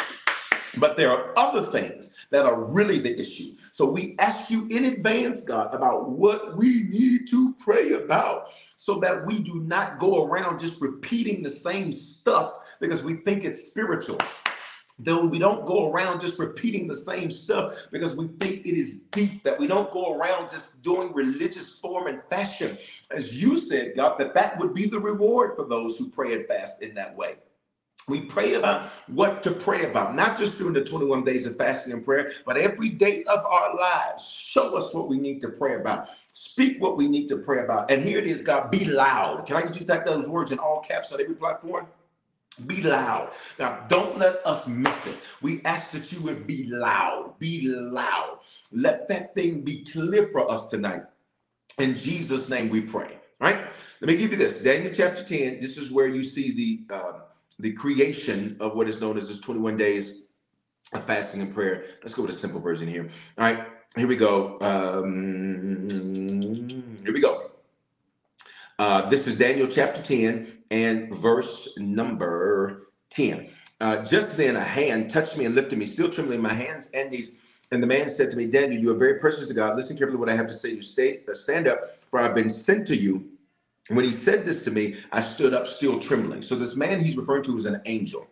[0.77, 3.55] but there are other things that are really the issue.
[3.71, 8.99] So we ask you in advance, God, about what we need to pray about so
[8.99, 13.67] that we do not go around just repeating the same stuff because we think it's
[13.67, 14.17] spiritual.
[15.01, 19.03] Though we don't go around just repeating the same stuff because we think it is
[19.03, 22.77] deep, that we don't go around just doing religious form and fashion.
[23.09, 26.45] As you said, God, that that would be the reward for those who pray and
[26.47, 27.35] fast in that way.
[28.09, 31.93] We pray about what to pray about, not just during the 21 days of fasting
[31.93, 34.25] and prayer, but every day of our lives.
[34.27, 36.09] Show us what we need to pray about.
[36.33, 37.91] Speak what we need to pray about.
[37.91, 39.45] And here it is, God, be loud.
[39.45, 41.87] Can I get you to type those words in all caps on every platform?
[42.65, 43.31] Be loud.
[43.57, 45.15] Now, don't let us miss it.
[45.41, 47.35] We ask that you would be loud.
[47.39, 48.39] Be loud.
[48.71, 51.03] Let that thing be clear for us tonight.
[51.77, 53.17] In Jesus' name we pray.
[53.39, 53.67] Right?
[54.01, 54.61] Let me give you this.
[54.61, 55.61] Daniel chapter 10.
[55.61, 56.51] This is where you see
[56.89, 56.95] the.
[56.95, 57.21] Um,
[57.59, 60.23] the creation of what is known as this 21 days
[60.93, 61.83] of fasting and prayer.
[62.01, 63.09] Let's go with a simple version here.
[63.37, 64.57] All right, here we go.
[64.61, 65.87] Um,
[67.03, 67.51] here we go.
[68.79, 73.49] Uh, this is Daniel chapter 10 and verse number 10.
[73.81, 77.11] Uh, just then a hand touched me and lifted me, still trembling my hands and
[77.11, 77.31] knees.
[77.71, 79.75] And the man said to me, Daniel, you are very precious to God.
[79.75, 80.69] Listen carefully what I have to say.
[80.71, 83.28] You stay, uh, stand up, for I've been sent to you
[83.97, 86.41] when he said this to me, I stood up still trembling.
[86.41, 88.27] So this man he's referring to is an angel.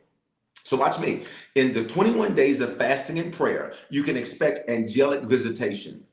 [0.64, 1.26] So watch me.
[1.56, 6.04] In the 21 days of fasting and prayer, you can expect angelic visitation.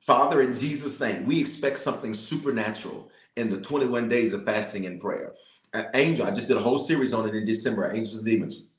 [0.00, 5.00] Father, in Jesus' name, we expect something supernatural in the 21 days of fasting and
[5.00, 5.32] prayer.
[5.72, 8.69] An angel, I just did a whole series on it in December, Angels and Demons.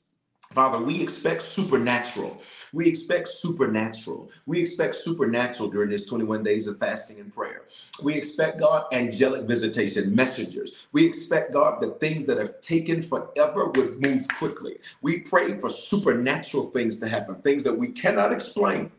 [0.52, 2.42] Father, we expect supernatural.
[2.72, 4.30] We expect supernatural.
[4.46, 7.62] We expect supernatural during this 21 days of fasting and prayer.
[8.02, 10.88] We expect God angelic visitation, messengers.
[10.92, 14.78] We expect God that things that have taken forever would move quickly.
[15.00, 18.90] We pray for supernatural things to happen, things that we cannot explain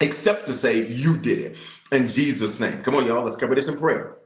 [0.00, 1.56] except to say you did it
[1.92, 2.82] in Jesus' name.
[2.82, 3.24] Come on, y'all.
[3.24, 4.16] Let's cover this in prayer.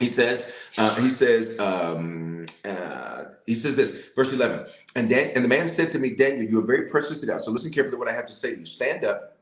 [0.00, 4.66] He says, uh, he says, um, uh, he says this, verse 11.
[4.94, 7.40] And then, and the man said to me, Daniel, you are very precious to God.
[7.40, 8.66] So listen carefully to what I have to say to you.
[8.66, 9.36] Stand up.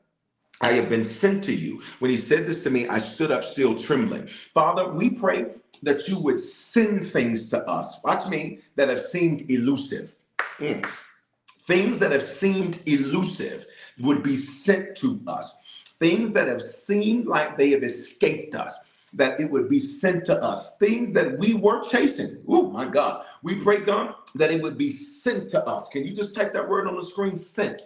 [0.61, 1.83] I have been sent to you.
[1.99, 4.29] When he said this to me, I stood up still trembling.
[4.29, 5.47] Father, we pray
[5.83, 8.01] that you would send things to us.
[8.05, 10.15] Watch me that have seemed elusive.
[10.59, 10.87] Mm.
[11.67, 13.67] Things that have seemed elusive
[14.01, 15.57] would be sent to us.
[15.99, 18.79] Things that have seemed like they have escaped us
[19.13, 20.79] that it would be sent to us.
[20.79, 22.43] Things that we were chasing.
[22.49, 23.25] Oh my God.
[23.43, 25.89] We pray, God, that it would be sent to us.
[25.89, 27.37] Can you just type that word on the screen?
[27.37, 27.83] Sent.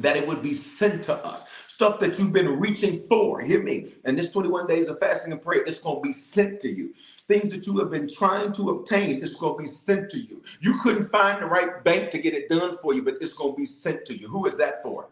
[0.00, 1.44] That it would be sent to us.
[1.68, 3.40] Stuff that you've been reaching for.
[3.40, 3.94] Hear me.
[4.04, 6.94] And this 21 days of fasting and prayer, it's going to be sent to you.
[7.26, 10.42] Things that you have been trying to obtain, it's going to be sent to you.
[10.60, 13.54] You couldn't find the right bank to get it done for you, but it's going
[13.54, 14.28] to be sent to you.
[14.28, 15.08] Who is that for?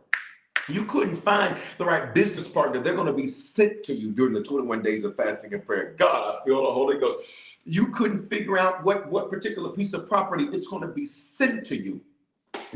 [0.68, 2.80] You couldn't find the right business partner.
[2.80, 5.94] They're going to be sent to you during the 21 days of fasting and prayer.
[5.96, 7.16] God, I feel the Holy Ghost.
[7.64, 11.64] You couldn't figure out what, what particular piece of property it's going to be sent
[11.66, 12.00] to you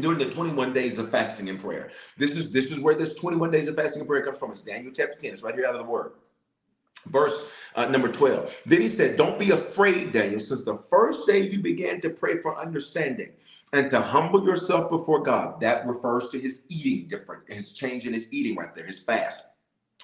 [0.01, 1.91] during the 21 days of fasting and prayer.
[2.17, 4.53] This is this is where this 21 days of fasting and prayer comes from.
[4.53, 5.33] It's Daniel chapter 10.
[5.33, 6.13] It's right here out of the word.
[7.07, 8.63] Verse uh, number 12.
[8.67, 12.39] Then he said, Don't be afraid, Daniel, since the first day you began to pray
[12.39, 13.31] for understanding
[13.73, 15.61] and to humble yourself before God.
[15.61, 19.47] That refers to his eating different, his change in his eating right there, his fast,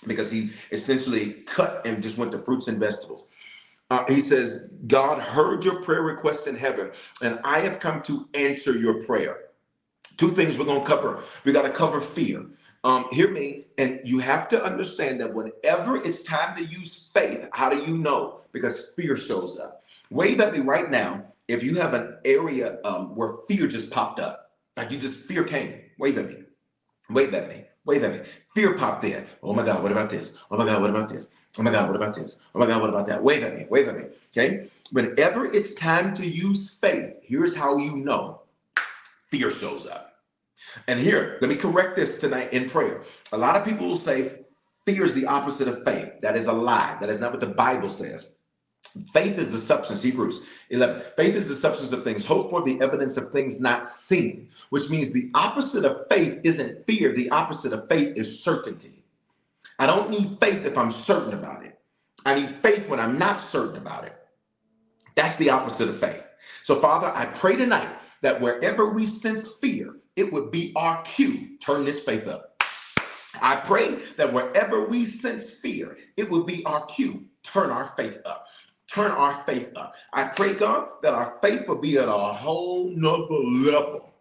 [0.06, 3.26] because he essentially cut and just went to fruits and vegetables.
[3.90, 6.90] Uh, he says, God heard your prayer request in heaven,
[7.20, 9.36] and I have come to answer your prayer.
[10.16, 11.22] Two things we're going to cover.
[11.44, 12.46] We got to cover fear.
[12.84, 17.48] Um, hear me, and you have to understand that whenever it's time to use faith,
[17.52, 18.40] how do you know?
[18.52, 19.84] Because fear shows up.
[20.10, 24.20] Wave at me right now if you have an area um, where fear just popped
[24.20, 26.44] up, like you just fear came, wave at me,
[27.10, 28.20] wave at me, wave at me.
[28.54, 29.26] Fear popped in.
[29.42, 30.38] Oh my God, what about this?
[30.50, 31.26] Oh my God, what about this?
[31.58, 32.38] Oh my God, what about this?
[32.54, 33.22] Oh my God, what about that?
[33.22, 34.04] Wave at me, wave at me.
[34.36, 34.68] Okay.
[34.92, 38.42] Whenever it's time to use faith, here's how you know
[39.30, 40.14] fear shows up.
[40.88, 43.02] And here, let me correct this tonight in prayer.
[43.32, 44.44] A lot of people will say
[44.86, 46.12] fear is the opposite of faith.
[46.22, 46.96] That is a lie.
[47.00, 48.34] That is not what the Bible says.
[49.12, 51.02] Faith is the substance, Hebrews 11.
[51.16, 54.90] Faith is the substance of things hoped for, the evidence of things not seen, which
[54.90, 57.14] means the opposite of faith isn't fear.
[57.14, 59.04] The opposite of faith is certainty.
[59.78, 61.78] I don't need faith if I'm certain about it.
[62.26, 64.14] I need faith when I'm not certain about it.
[65.14, 66.22] That's the opposite of faith.
[66.62, 71.56] So, Father, I pray tonight that wherever we sense fear, it would be our cue.
[71.60, 72.62] Turn this faith up.
[73.40, 77.24] I pray that wherever we sense fear, it would be our cue.
[77.42, 78.46] Turn our faith up
[78.94, 79.94] turn our faith up.
[80.12, 84.12] I pray, God, that our faith will be at a whole nother level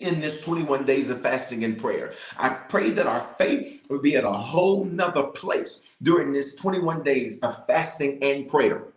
[0.00, 2.12] in this 21 days of fasting and prayer.
[2.38, 7.02] I pray that our faith will be at a whole nother place during this 21
[7.02, 8.93] days of fasting and prayer.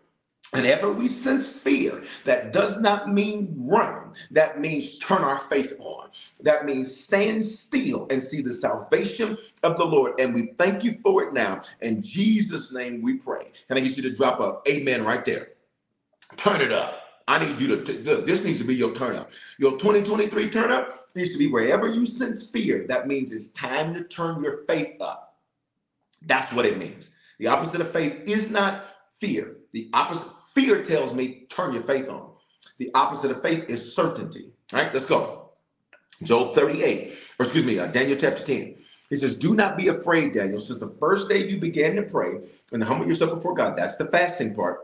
[0.51, 4.13] Whenever we sense fear, that does not mean run.
[4.31, 6.09] That means turn our faith on.
[6.41, 10.19] That means stand still and see the salvation of the Lord.
[10.19, 11.61] And we thank you for it now.
[11.81, 13.51] In Jesus' name we pray.
[13.67, 15.49] Can I get you to drop a amen right there?
[16.37, 17.03] Turn it up.
[17.27, 19.31] I need you to, look, this needs to be your turn up.
[19.59, 22.85] Your 2023 turn up needs to be wherever you sense fear.
[22.87, 25.35] That means it's time to turn your faith up.
[26.21, 27.09] That's what it means.
[27.39, 28.85] The opposite of faith is not
[29.19, 29.57] fear.
[29.73, 32.31] The opposite Fear tells me turn your faith on.
[32.79, 34.49] The opposite of faith is certainty.
[34.73, 35.51] All right, let's go.
[36.23, 38.75] Job 38, or excuse me, uh, Daniel chapter 10.
[39.11, 40.59] He says, Do not be afraid, Daniel.
[40.59, 42.39] Since the first day you began to pray
[42.71, 44.79] and humble yourself before God, that's the fasting part.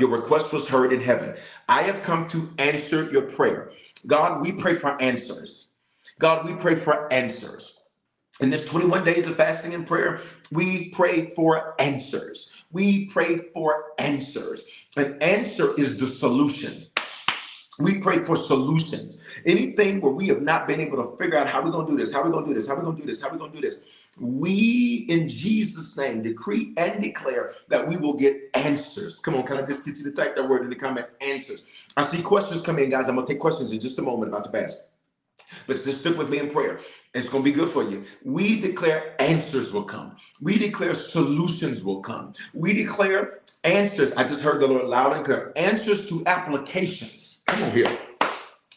[0.00, 1.36] Your request was heard in heaven.
[1.68, 3.70] I have come to answer your prayer.
[4.08, 5.68] God, we pray for answers.
[6.18, 7.78] God, we pray for answers.
[8.40, 10.18] In this 21 days of fasting and prayer,
[10.50, 14.64] we pray for answers we pray for answers.
[14.96, 16.72] An answer is the solution.
[17.78, 19.16] We pray for solutions.
[19.46, 21.98] Anything where we have not been able to figure out how we're going to do
[21.98, 23.38] this, how we're going to do this, how we're going to do this, how we're
[23.38, 23.80] going to do this.
[24.20, 29.18] We, in Jesus' name, decree and declare that we will get answers.
[29.20, 31.06] Come on, can I just get you to type that word in the comment?
[31.20, 31.86] Answers.
[31.96, 33.08] I see questions come in, guys.
[33.08, 34.84] I'm going to take questions in just a moment about the fast.
[35.66, 36.80] But just stick with me in prayer.
[37.14, 38.04] It's going to be good for you.
[38.24, 40.16] We declare answers will come.
[40.42, 42.34] We declare solutions will come.
[42.52, 44.12] We declare answers.
[44.14, 45.52] I just heard the Lord loud and clear.
[45.56, 47.42] Answers to applications.
[47.46, 47.98] Come on here.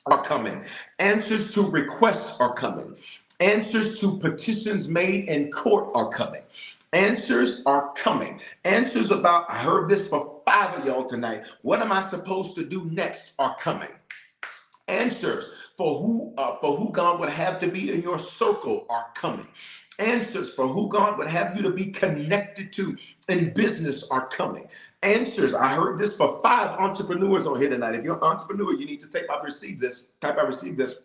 [0.06, 0.64] Are coming.
[1.00, 2.96] Answers to requests are coming.
[3.40, 6.42] Answers to petitions made in court are coming.
[6.94, 8.40] Answers are coming.
[8.64, 11.46] Answers about, I heard this for five of y'all tonight.
[11.62, 13.90] What am I supposed to do next are coming.
[14.88, 19.08] Answers for who uh, for who God would have to be in your circle are
[19.16, 19.48] coming.
[20.00, 22.98] Answers for who God would have you to be connected to
[23.30, 24.68] in business are coming.
[25.04, 25.54] Answers.
[25.54, 27.96] I heard this for five entrepreneurs on here tonight.
[27.96, 30.08] If you're an entrepreneur, you need to type I receive this.
[30.22, 31.00] Type I receive this.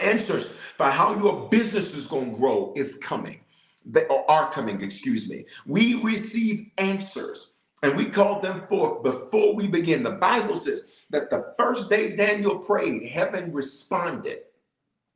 [0.00, 3.40] Answers for how your business is going to grow is coming.
[3.86, 5.46] They are coming, excuse me.
[5.66, 10.02] We receive answers and we called them forth before we begin.
[10.02, 14.40] The Bible says that the first day Daniel prayed, heaven responded.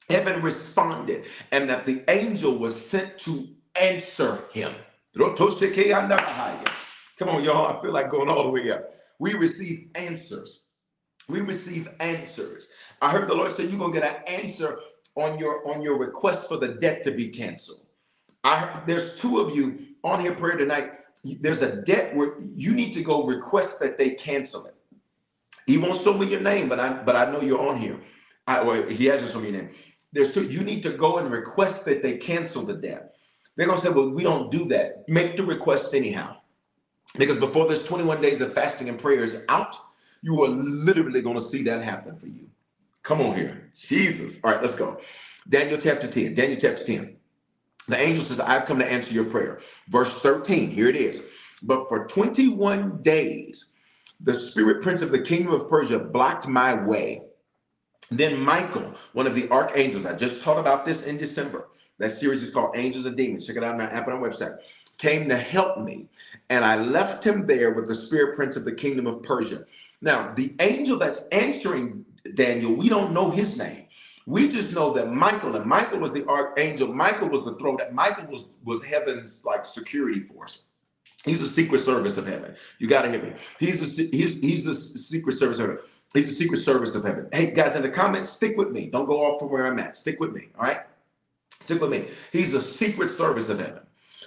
[0.09, 3.49] Heaven responded, and that the angel was sent to
[3.81, 4.75] answer him.
[7.19, 7.67] Come on, y'all.
[7.77, 8.95] I feel like going all the way up.
[9.19, 10.65] We receive answers.
[11.29, 12.69] We receive answers.
[13.03, 14.79] I heard the Lord say you're gonna get an answer
[15.17, 17.87] on your on your request for the debt to be canceled.
[18.45, 20.93] I there's two of you on here prayer tonight.
[21.25, 24.75] There's a debt where you need to go request that they cancel it.
[25.67, 28.01] He won't show me your name, but I but I know you're on here.
[28.47, 29.71] I, he hasn't shown me your name.
[30.13, 30.45] There's two.
[30.45, 33.15] You need to go and request that they cancel the debt.
[33.57, 36.39] They're gonna say, "Well, we don't do that." Make the request anyhow,
[37.19, 39.77] because before this 21 days of fasting and prayer is out,
[40.23, 42.49] you are literally gonna see that happen for you.
[43.03, 44.43] Come on here, Jesus.
[44.43, 45.01] All right, let's go.
[45.49, 46.35] Daniel chapter 10.
[46.35, 47.17] Daniel chapter 10.
[47.89, 50.71] The angel says, "I've come to answer your prayer." Verse 13.
[50.71, 51.25] Here it is.
[51.63, 53.73] But for 21 days,
[54.21, 57.23] the spirit prince of the kingdom of Persia blocked my way
[58.11, 61.69] then Michael, one of the archangels, I just taught about this in December.
[61.99, 63.47] That series is called Angels and Demons.
[63.47, 64.59] Check it out on our app on our website.
[64.99, 66.09] Came to help me,
[66.51, 69.65] and I left him there with the spirit prince of the kingdom of Persia.
[70.03, 72.05] Now, the angel that's answering
[72.35, 73.80] Daniel, we don't know his name.
[74.27, 76.89] We just know that Michael, and Michael was the archangel.
[76.89, 77.77] Michael was the throne.
[77.79, 80.63] That Michael was was heaven's like security force.
[81.25, 82.55] He's the secret service of heaven.
[82.79, 83.33] You got to hear me.
[83.59, 85.85] He's the he's he's the secret service of heaven.
[86.15, 87.29] He's the secret service of heaven.
[87.33, 88.89] Hey, guys, in the comments, stick with me.
[88.89, 89.97] Don't go off from where I'm at.
[89.97, 90.49] Stick with me.
[90.59, 90.81] All right?
[91.63, 92.09] Stick with me.
[92.33, 93.83] He's the secret service of heaven.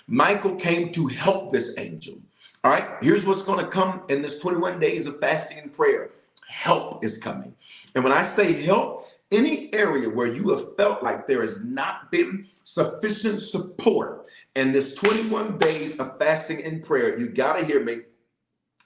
[0.07, 2.15] Michael came to help this angel.
[2.63, 2.87] All right?
[3.01, 6.11] Here's what's going to come in this 21 days of fasting and prayer
[6.47, 7.53] help is coming.
[7.95, 12.11] And when I say help, any area where you have felt like there has not
[12.11, 17.83] been sufficient support in this 21 days of fasting and prayer, you got to hear
[17.83, 18.01] me.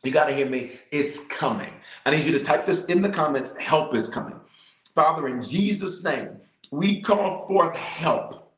[0.03, 0.79] You got to hear me.
[0.91, 1.73] It's coming.
[2.05, 3.57] I need you to type this in the comments.
[3.57, 4.39] Help is coming.
[4.95, 6.37] Father, in Jesus' name,
[6.71, 8.53] we call forth help.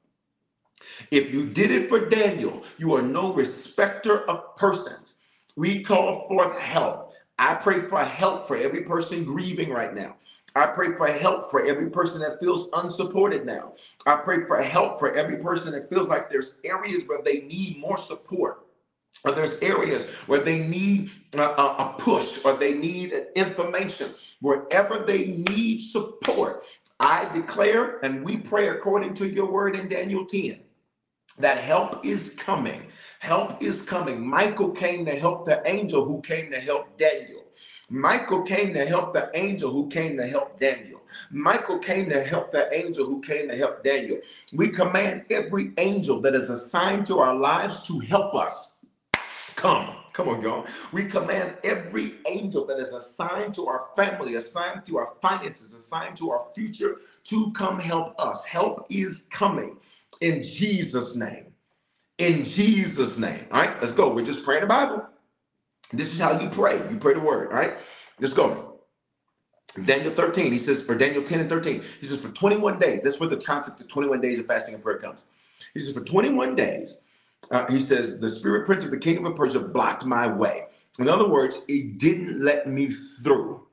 [1.11, 5.17] If you did it for Daniel, you are no respecter of persons.
[5.55, 7.13] We call forth help.
[7.39, 10.17] I pray for help for every person grieving right now.
[10.59, 13.73] I pray for help for every person that feels unsupported now.
[14.05, 17.79] I pray for help for every person that feels like there's areas where they need
[17.79, 18.65] more support
[19.23, 24.09] or there's areas where they need a, a, push or they need information.
[24.41, 26.65] Wherever they need support
[27.01, 30.59] i declare and we pray according to your word in daniel 10
[31.39, 32.83] that help is coming.
[33.19, 34.25] Help is coming.
[34.27, 37.43] Michael came to help the angel who came to help daniel
[37.89, 40.99] michael came to help the angel who came to help daniel
[41.31, 44.19] Michael came to help the angel who came to help Daniel.
[44.53, 48.77] We command every angel that is assigned to our lives to help us
[49.55, 49.95] come.
[50.13, 50.65] Come on, y'all.
[50.91, 56.17] We command every angel that is assigned to our family, assigned to our finances, assigned
[56.17, 58.43] to our future to come help us.
[58.43, 59.77] Help is coming
[60.21, 61.45] in Jesus' name.
[62.17, 63.45] In Jesus' name.
[63.51, 64.13] All right, let's go.
[64.13, 65.05] We're just praying the Bible.
[65.93, 66.77] This is how you pray.
[66.89, 67.49] You pray the word.
[67.49, 67.73] All right,
[68.19, 68.69] let's go.
[69.85, 73.19] Daniel 13, he says, for Daniel 10 and 13, he says, for 21 days, that's
[73.19, 75.23] where the concept of 21 days of fasting and prayer comes.
[75.73, 77.01] He says, for 21 days,
[77.51, 80.65] uh, he says, the spirit prince of the kingdom of Persia blocked my way.
[80.99, 82.91] In other words, it didn't let me
[83.23, 83.67] through.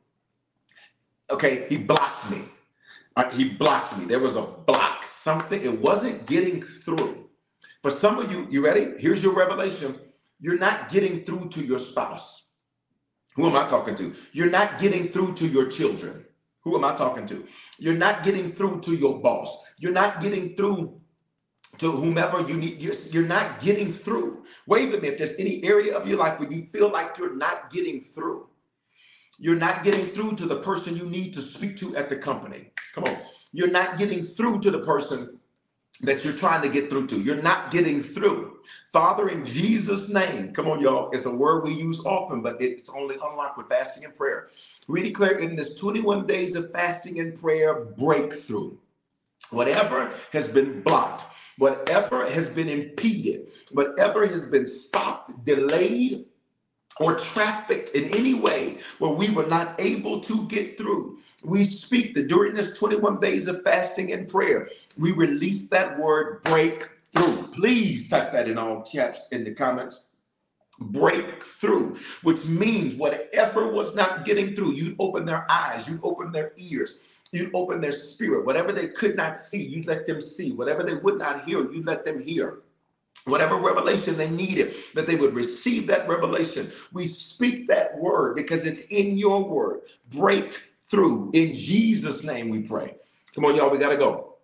[1.31, 2.43] Okay, he blocked me.
[3.17, 4.05] Uh, he blocked me.
[4.05, 7.29] There was a block, something, it wasn't getting through.
[7.83, 8.95] For some of you, you ready?
[8.99, 9.95] Here's your revelation.
[10.41, 12.47] You're not getting through to your spouse.
[13.37, 14.15] Who am I talking to?
[14.33, 16.25] You're not getting through to your children.
[16.63, 17.47] Who am I talking to?
[17.79, 19.57] You're not getting through to your boss.
[19.79, 21.01] You're not getting through
[21.79, 22.83] to whomever you need.
[22.83, 24.45] You're, you're not getting through.
[24.67, 27.37] Wave at me if there's any area of your life where you feel like you're
[27.37, 28.49] not getting through.
[29.39, 32.73] You're not getting through to the person you need to speak to at the company.
[32.95, 33.17] Come on.
[33.53, 35.39] You're not getting through to the person
[36.03, 37.21] that you're trying to get through to.
[37.21, 38.59] You're not getting through.
[38.93, 41.11] Father, in Jesus' name, come on, y'all.
[41.11, 44.49] It's a word we use often, but it's only unlocked with fasting and prayer.
[44.89, 48.77] We declare in this 21 days of fasting and prayer breakthrough.
[49.51, 51.25] Whatever has been blocked,
[51.59, 56.27] whatever has been impeded, whatever has been stopped, delayed,
[57.01, 61.19] or trafficked in any way where we were not able to get through.
[61.45, 66.43] We speak that during this 21 days of fasting and prayer, we release that word
[66.45, 67.49] breakthrough.
[67.49, 70.07] Please type that in all caps in the comments.
[70.79, 76.53] Breakthrough, which means whatever was not getting through, you'd open their eyes, you'd open their
[76.57, 76.99] ears,
[77.33, 78.45] you'd open their spirit.
[78.45, 80.53] Whatever they could not see, you let them see.
[80.53, 82.59] Whatever they would not hear, you let them hear.
[83.25, 86.71] Whatever revelation they needed, that they would receive that revelation.
[86.93, 89.81] We speak that word because it's in your word.
[90.11, 91.31] Break through.
[91.35, 92.97] In Jesus' name we pray.
[93.35, 94.37] Come on, y'all, we got to go.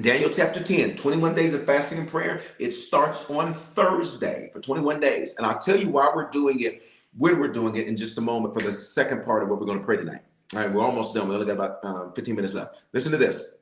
[0.00, 2.40] Daniel chapter 10, 21 days of fasting and prayer.
[2.58, 5.34] It starts on Thursday for 21 days.
[5.36, 6.82] And I'll tell you why we're doing it,
[7.16, 9.66] when we're doing it in just a moment for the second part of what we're
[9.66, 10.22] going to pray tonight.
[10.54, 11.28] All right, we're almost done.
[11.28, 12.82] We only got about um, 15 minutes left.
[12.92, 13.54] Listen to this.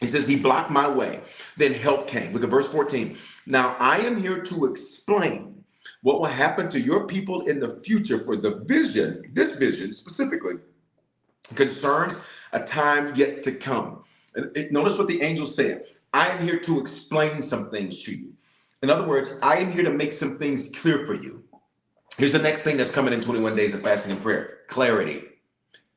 [0.00, 1.20] He says, He blocked my way.
[1.56, 2.32] Then help came.
[2.32, 3.18] Look at verse 14.
[3.46, 5.64] Now I am here to explain
[6.02, 10.54] what will happen to your people in the future for the vision, this vision specifically,
[11.54, 12.18] concerns
[12.52, 14.04] a time yet to come.
[14.34, 15.84] And it- notice what the angel said
[16.14, 18.32] I am here to explain some things to you.
[18.82, 21.44] In other words, I am here to make some things clear for you.
[22.18, 25.24] Here's the next thing that's coming in 21 days of fasting and prayer clarity.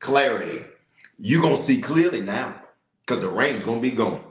[0.00, 0.64] Clarity.
[1.18, 2.62] You're going to see clearly now
[3.10, 4.22] because the rain's going to be going.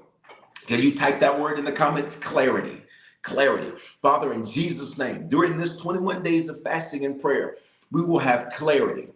[0.67, 2.15] Can you type that word in the comments?
[2.17, 2.81] Clarity.
[3.23, 3.77] Clarity.
[4.01, 7.57] Father, in Jesus' name, during this 21 days of fasting and prayer,
[7.91, 9.09] we will have clarity.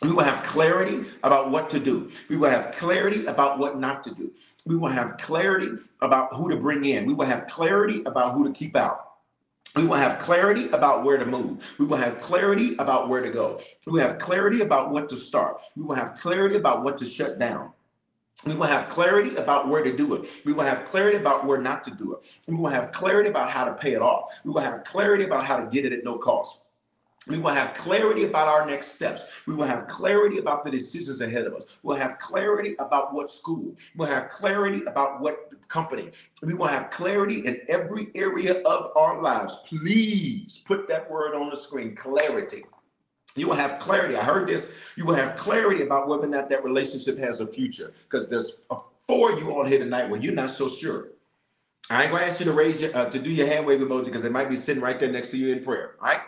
[0.00, 2.10] We will have clarity about what to do.
[2.30, 4.32] We will have clarity about what not to do.
[4.64, 5.68] We will have clarity
[6.00, 7.04] about who to bring in.
[7.04, 9.16] We will have clarity about who to keep out.
[9.76, 11.74] We will have clarity about where to move.
[11.78, 13.60] We will have clarity about where to go.
[13.86, 15.60] We will have clarity about what to start.
[15.76, 17.74] We will have clarity about what to shut down.
[18.46, 20.28] We will have clarity about where to do it.
[20.44, 22.38] We will have clarity about where not to do it.
[22.46, 24.32] We will have clarity about how to pay it off.
[24.44, 26.66] We will have clarity about how to get it at no cost.
[27.26, 29.24] We will have clarity about our next steps.
[29.46, 31.78] We will have clarity about the decisions ahead of us.
[31.82, 33.76] We'll have clarity about what school.
[33.96, 36.10] We'll have clarity about what company.
[36.42, 39.56] We will have clarity in every area of our lives.
[39.66, 42.64] Please put that word on the screen clarity.
[43.36, 44.16] You will have clarity.
[44.16, 44.70] I heard this.
[44.96, 47.92] You will have clarity about whether or not that relationship has a future.
[48.04, 48.60] Because there's
[49.06, 51.08] four of you on here tonight where you're not so sure.
[51.90, 54.06] I ain't gonna ask you to raise your uh, to do your hand wave emoji
[54.06, 55.94] because they might be sitting right there next to you in prayer.
[56.00, 56.20] All right.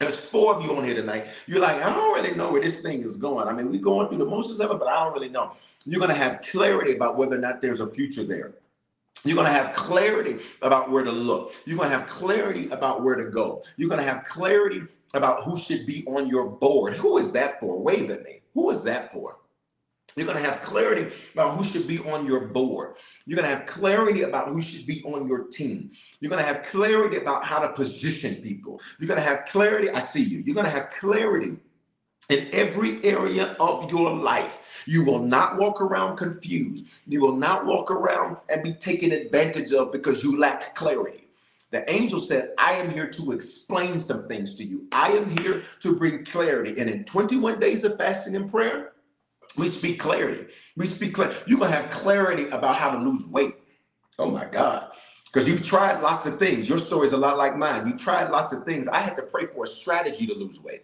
[0.00, 1.26] There's four of you on here tonight.
[1.46, 3.46] You're like, I don't really know where this thing is going.
[3.46, 5.52] I mean, we're going through the motions of it, but I don't really know.
[5.84, 8.54] You're gonna have clarity about whether or not there's a future there.
[9.24, 11.54] You're going to have clarity about where to look.
[11.66, 13.62] You're going to have clarity about where to go.
[13.76, 14.82] You're going to have clarity
[15.14, 16.94] about who should be on your board.
[16.94, 17.80] Who is that for?
[17.80, 18.42] Wave at me.
[18.54, 19.36] Who is that for?
[20.16, 22.96] You're going to have clarity about who should be on your board.
[23.26, 25.90] You're going to have clarity about who should be on your team.
[26.18, 28.80] You're going to have clarity about how to position people.
[28.98, 29.88] You're going to have clarity.
[29.90, 30.42] I see you.
[30.44, 31.56] You're going to have clarity
[32.28, 34.60] in every area of your life.
[34.86, 36.88] You will not walk around confused.
[37.06, 41.19] You will not walk around and be taken advantage of because you lack clarity.
[41.70, 44.88] The angel said, I am here to explain some things to you.
[44.92, 46.80] I am here to bring clarity.
[46.80, 48.92] And in 21 days of fasting and prayer,
[49.56, 50.52] we speak clarity.
[50.76, 51.36] We speak clarity.
[51.46, 53.56] You're going to have clarity about how to lose weight.
[54.18, 54.90] Oh my God.
[55.26, 56.68] Because you've tried lots of things.
[56.68, 57.86] Your story is a lot like mine.
[57.86, 58.88] You tried lots of things.
[58.88, 60.82] I had to pray for a strategy to lose weight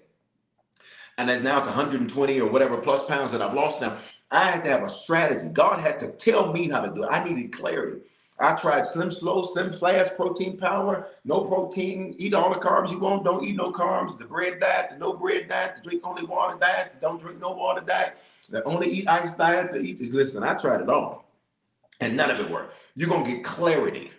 [1.18, 3.97] and then now it's 120 or whatever plus pounds that I've lost now.
[4.30, 5.49] I had to have a strategy.
[5.49, 7.09] God had to tell me how to do it.
[7.11, 8.03] I needed clarity.
[8.39, 12.99] I tried Slim Slow, Slim Flash, protein power, no protein, eat all the carbs you
[12.99, 16.24] want, don't eat no carbs, the bread diet, the no bread diet, the drink only
[16.24, 18.18] water diet, the don't drink no water diet,
[18.51, 20.01] the only eat ice diet, the eat.
[20.12, 21.24] Listen, I tried it all,
[22.01, 22.74] and none of it worked.
[22.95, 24.11] You're gonna get clarity.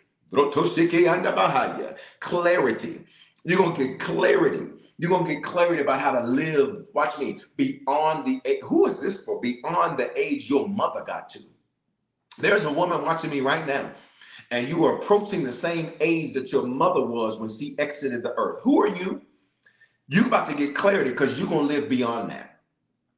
[2.20, 3.05] Clarity.
[3.43, 4.72] You're gonna get clarity.
[4.97, 6.86] You're gonna get clarity about how to live.
[6.93, 9.39] Watch me beyond the a- who is this for?
[9.39, 11.39] Beyond the age your mother got to.
[12.39, 13.91] There's a woman watching me right now,
[14.52, 18.34] and you are approaching the same age that your mother was when she exited the
[18.38, 18.60] earth.
[18.64, 19.22] Who are you?
[20.08, 22.62] You about to get clarity because you're gonna live beyond that.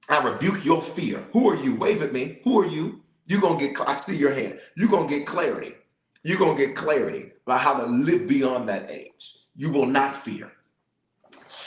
[0.10, 1.24] I rebuke your fear.
[1.34, 1.76] Who are you?
[1.76, 2.40] Wave at me.
[2.44, 3.04] Who are you?
[3.26, 3.80] You're gonna get.
[3.88, 4.60] I see your hand.
[4.76, 5.76] You're gonna get clarity.
[6.24, 9.38] You're gonna get clarity about how to live beyond that age.
[9.56, 10.52] You will not fear.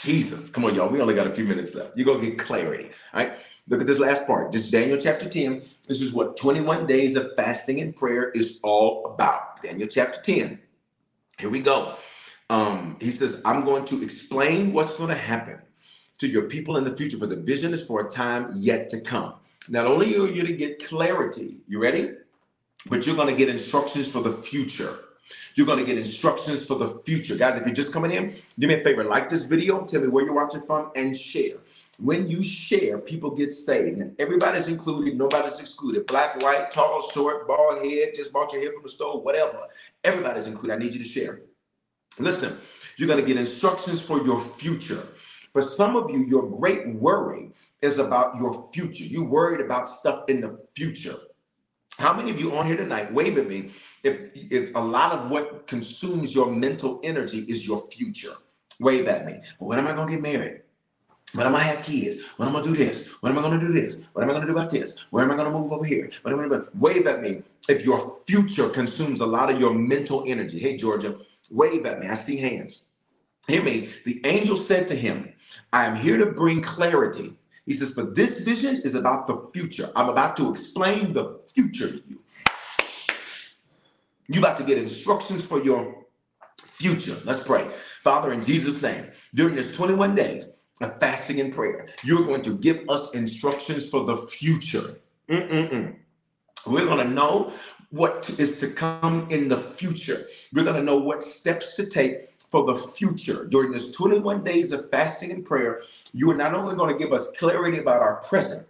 [0.01, 0.49] Jesus.
[0.49, 0.89] Come on, y'all.
[0.89, 1.95] We only got a few minutes left.
[1.95, 2.89] You're going to get clarity.
[3.13, 3.33] All right.
[3.69, 4.51] Look at this last part.
[4.51, 5.63] This is Daniel chapter 10.
[5.87, 9.61] This is what 21 days of fasting and prayer is all about.
[9.61, 10.59] Daniel chapter 10.
[11.39, 11.95] Here we go.
[12.49, 15.61] Um, he says, I'm going to explain what's going to happen
[16.19, 18.99] to your people in the future, for the vision is for a time yet to
[18.99, 19.35] come.
[19.69, 22.11] Not only are you going to get clarity, you ready?
[22.89, 24.99] But you're going to get instructions for the future.
[25.55, 27.35] You're going to get instructions for the future.
[27.35, 30.07] Guys, if you're just coming in, do me a favor, like this video, tell me
[30.07, 31.57] where you're watching from, and share.
[31.99, 36.07] When you share, people get saved, and everybody's included, nobody's excluded.
[36.07, 39.59] Black, white, tall, short, bald head, just bought your hair from the store, whatever.
[40.03, 40.73] Everybody's included.
[40.73, 41.41] I need you to share.
[42.19, 42.57] Listen,
[42.97, 45.03] you're going to get instructions for your future.
[45.51, 49.03] For some of you, your great worry is about your future.
[49.03, 51.15] You worried about stuff in the future.
[51.99, 53.69] How many of you on here tonight, wave at me,
[54.03, 58.33] if, if a lot of what consumes your mental energy is your future?
[58.79, 59.39] Wave at me.
[59.59, 60.61] Well, when am I to get married?
[61.33, 62.17] When am I have kids?
[62.37, 63.07] When am I gonna do this?
[63.21, 64.01] When am I gonna do this?
[64.13, 65.05] What am I gonna do about this?
[65.09, 66.09] Where am I gonna move over here?
[66.21, 67.41] What am I gonna wave at me?
[67.67, 71.17] If your future consumes a lot of your mental energy, hey Georgia,
[71.49, 72.07] wave at me.
[72.07, 72.83] I see hands.
[73.47, 73.89] Hear me.
[74.05, 75.33] The angel said to him,
[75.71, 77.35] I am here to bring clarity.
[77.65, 79.89] He says, For this vision is about the future.
[79.95, 82.12] I'm about to explain the future to you.
[84.27, 86.05] You about to get instructions for your
[86.57, 87.17] future.
[87.25, 87.67] Let's pray.
[88.03, 90.47] Father, in Jesus' name, during this 21 days,
[90.81, 91.87] of fasting and prayer.
[92.03, 94.99] You're going to give us instructions for the future.
[95.29, 95.95] Mm-mm-mm.
[96.65, 97.51] We're going to know
[97.89, 100.25] what is to come in the future.
[100.51, 103.45] We're going to know what steps to take for the future.
[103.45, 105.81] During this 21 days of fasting and prayer,
[106.13, 108.67] you are not only going to give us clarity about our present,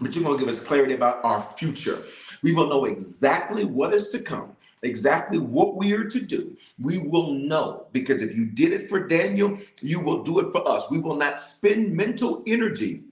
[0.00, 2.04] but you're going to give us clarity about our future.
[2.42, 6.98] We will know exactly what is to come exactly what we are to do, we
[6.98, 7.86] will know.
[7.92, 10.90] Because if you did it for Daniel, you will do it for us.
[10.90, 13.04] We will not spend mental energy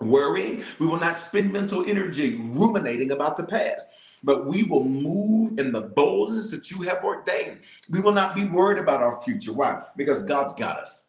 [0.00, 3.86] worrying, we will not spend mental energy ruminating about the past.
[4.22, 7.60] But we will move in the boldness that you have ordained.
[7.90, 9.52] We will not be worried about our future.
[9.52, 9.82] Why?
[9.96, 11.03] Because God's got us.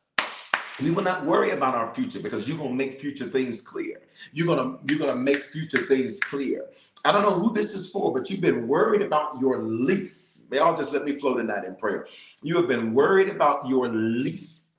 [0.81, 4.01] We will not worry about our future because you're gonna make future things clear.
[4.33, 6.65] You're gonna you're gonna make future things clear.
[7.05, 10.45] I don't know who this is for, but you've been worried about your lease.
[10.51, 12.07] May all just let me flow tonight in prayer.
[12.43, 14.71] You have been worried about your lease.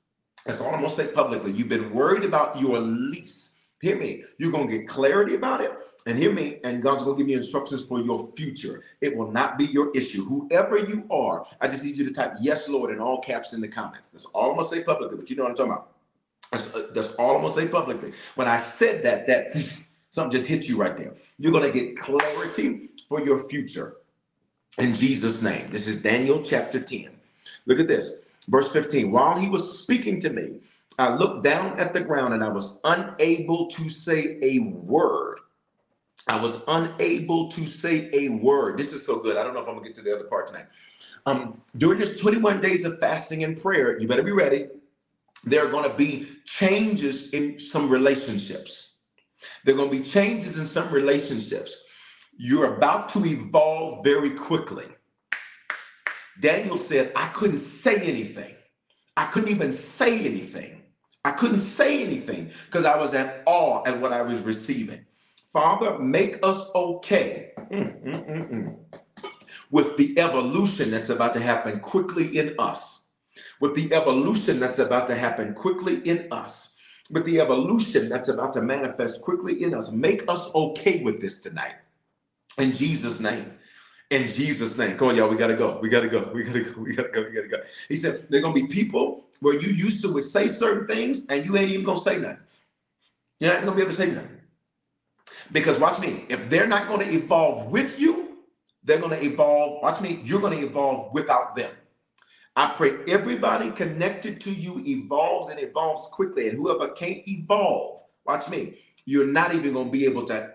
[0.45, 1.53] That's all I'm gonna say publicly.
[1.53, 3.61] You've been worried about your lease.
[3.81, 4.25] Hear me.
[4.39, 5.73] You're gonna get clarity about it.
[6.07, 8.85] And hear me, and God's gonna give you instructions for your future.
[9.01, 10.25] It will not be your issue.
[10.25, 13.61] Whoever you are, I just need you to type yes, Lord, in all caps in
[13.61, 14.11] the comments.
[14.11, 15.93] That's all I'm gonna say publicly, but you know what I'm talking about.
[16.53, 18.13] That's, uh, that's all I'm gonna say publicly.
[18.37, 19.53] When I said that, that
[20.11, 21.13] something just hit you right there.
[21.39, 23.97] You're gonna get clarity for your future
[24.79, 25.67] in Jesus' name.
[25.71, 27.11] This is Daniel chapter 10.
[27.67, 29.11] Look at this, verse 15.
[29.11, 30.61] While he was speaking to me,
[31.01, 35.41] I looked down at the ground and I was unable to say a word.
[36.27, 38.79] I was unable to say a word.
[38.79, 39.37] This is so good.
[39.37, 40.67] I don't know if I'm gonna get to the other part tonight.
[41.25, 44.67] Um, during this 21 days of fasting and prayer, you better be ready.
[45.45, 48.95] There are to be changes in some relationships.
[49.65, 51.77] There are to be changes in some relationships.
[52.37, 54.87] You're about to evolve very quickly.
[56.41, 58.55] Daniel said, I couldn't say anything.
[59.17, 60.83] I couldn't even say anything.
[61.25, 65.06] I couldn't say anything because I was at awe at what I was receiving.
[65.57, 68.77] Father, make us okay mm, mm, mm,
[69.71, 73.07] with the evolution that's about to happen quickly in us,
[73.59, 76.77] with the evolution that's about to happen quickly in us,
[77.11, 79.93] with the evolution that's about to manifest quickly in us.
[79.93, 81.77] Make us okay with this tonight.
[82.59, 83.51] In Jesus' name.
[84.11, 84.99] In Jesus' name.
[84.99, 85.31] Come on, y'all.
[85.31, 85.79] We gotta go.
[85.81, 86.31] We gotta go.
[86.35, 86.83] We gotta go.
[86.83, 87.23] We gotta go.
[87.23, 87.63] We gotta go.
[87.89, 91.25] He said, there are gonna be people where you used to would say certain things
[91.31, 92.41] and you ain't even gonna say nothing.
[93.41, 94.36] You're not gonna be able to say nothing.
[95.53, 98.39] Because watch me, if they're not going to evolve with you,
[98.85, 99.83] they're going to evolve.
[99.83, 101.71] Watch me, you're going to evolve without them.
[102.57, 106.49] I pray everybody connected to you evolves and evolves quickly.
[106.49, 110.53] And whoever can't evolve, watch me, you're not even going to be able to.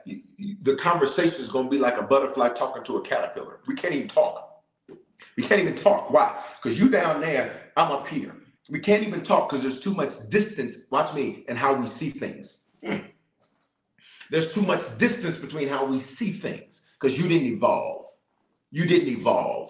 [0.63, 3.59] The conversation is going to be like a butterfly talking to a caterpillar.
[3.67, 4.63] We can't even talk.
[5.37, 6.11] We can't even talk.
[6.11, 6.41] Why?
[6.61, 8.35] Because you down there, I'm up here.
[8.69, 10.75] We can't even talk because there's too much distance.
[10.89, 12.65] Watch me and how we see things.
[12.83, 12.97] Hmm.
[14.32, 18.05] There's too much distance between how we see things because you didn't evolve.
[18.71, 19.69] You didn't evolve.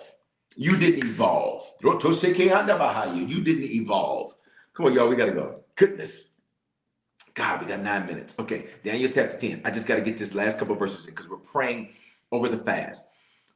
[0.56, 1.64] You didn't evolve.
[1.82, 4.36] You didn't evolve.
[4.74, 5.62] Come on, y'all, we gotta go.
[5.76, 6.36] Goodness.
[7.34, 8.36] God, we got nine minutes.
[8.38, 9.62] Okay, Daniel chapter 10.
[9.66, 11.90] I just got to get this last couple verses in because we're praying
[12.32, 13.08] over the fast.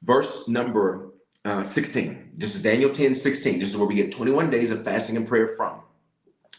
[0.02, 1.12] Verse number
[1.44, 2.32] uh, 16.
[2.36, 3.60] This is Daniel 10, 16.
[3.60, 5.82] This is where we get 21 days of fasting and prayer from.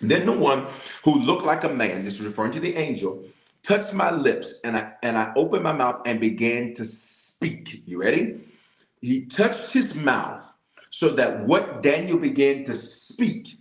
[0.01, 0.67] Then the one
[1.05, 3.25] who looked like a man, this is referring to the angel,
[3.67, 7.83] touched my lips and I and I opened my mouth and began to speak.
[7.85, 8.41] You ready?
[9.01, 10.47] He touched his mouth
[10.91, 13.59] so that what Daniel began to speak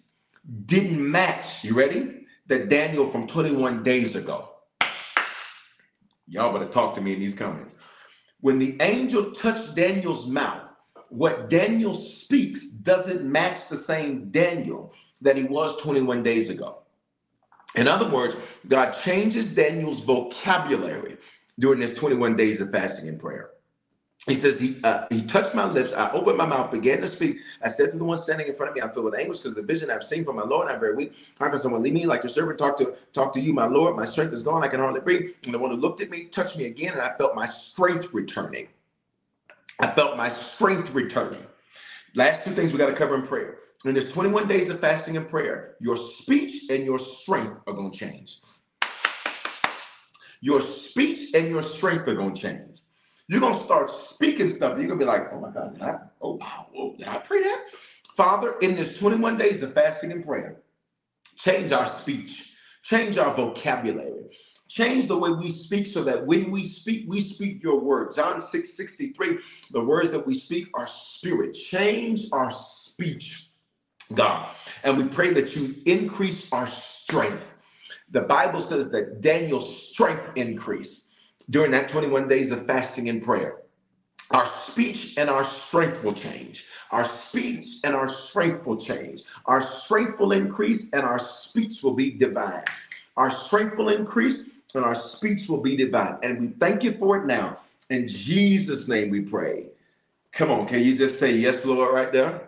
[0.66, 1.64] didn't match.
[1.64, 2.26] You ready?
[2.48, 4.50] That Daniel from 21 days ago.
[6.28, 7.76] Y'all better talk to me in these comments.
[8.42, 10.70] When the angel touched Daniel's mouth,
[11.10, 16.85] what Daniel speaks doesn't match the same Daniel that he was 21 days ago.
[17.76, 18.36] In other words,
[18.68, 21.18] God changes Daniel's vocabulary
[21.60, 23.52] during this 21 days of fasting and prayer.
[24.28, 25.94] He says, he, uh, he touched my lips.
[25.94, 27.38] I opened my mouth, began to speak.
[27.62, 29.54] I said to the one standing in front of me, I'm filled with anguish because
[29.54, 31.14] the vision I've seen from my Lord, I'm very weak.
[31.40, 33.96] How can someone leave me like your servant talk to talk to you, my Lord?
[33.96, 34.64] My strength is gone.
[34.64, 35.32] I can hardly breathe.
[35.44, 38.14] And the one who looked at me touched me again, and I felt my strength
[38.14, 38.68] returning.
[39.80, 41.46] I felt my strength returning.
[42.16, 43.60] Last two things we got to cover in prayer.
[43.86, 47.92] In this 21 days of fasting and prayer, your speech and your strength are going
[47.92, 48.40] to change.
[50.42, 52.82] Your speech and your strength are going to change.
[53.28, 54.78] You're going to start speaking stuff.
[54.78, 56.00] You're going to be like, oh my God, did I?
[56.22, 56.68] Oh, wow.
[56.78, 57.66] Oh, did I pray that?
[58.16, 60.62] Father, in this 21 days of fasting and prayer,
[61.36, 64.30] change our speech, change our vocabulary,
[64.68, 68.14] change the way we speak so that when we speak, we speak your word.
[68.16, 69.40] John 6 63,
[69.72, 71.54] the words that we speak are spirit.
[71.54, 73.50] Change our speech,
[74.14, 74.54] God.
[74.84, 77.54] And we pray that you increase our strength.
[78.12, 81.14] The Bible says that Daniel's strength increased
[81.50, 83.58] during that 21 days of fasting and prayer.
[84.32, 86.66] Our speech and our strength will change.
[86.92, 89.24] Our speech and our strength will change.
[89.46, 92.64] Our strength will increase and our speech will be divine.
[93.18, 94.44] Our strength will increase
[94.74, 96.18] and our speech will be divine.
[96.24, 97.60] And we thank you for it now.
[97.90, 99.68] In Jesus' name we pray.
[100.32, 102.42] Come on, can you just say yes, Lord, right there?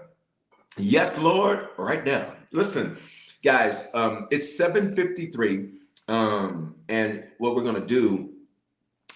[0.78, 2.36] Yes, Lord, right now.
[2.52, 2.98] Listen,
[3.44, 5.72] guys, um, it's 753.
[6.08, 8.34] Um, and what we're gonna do,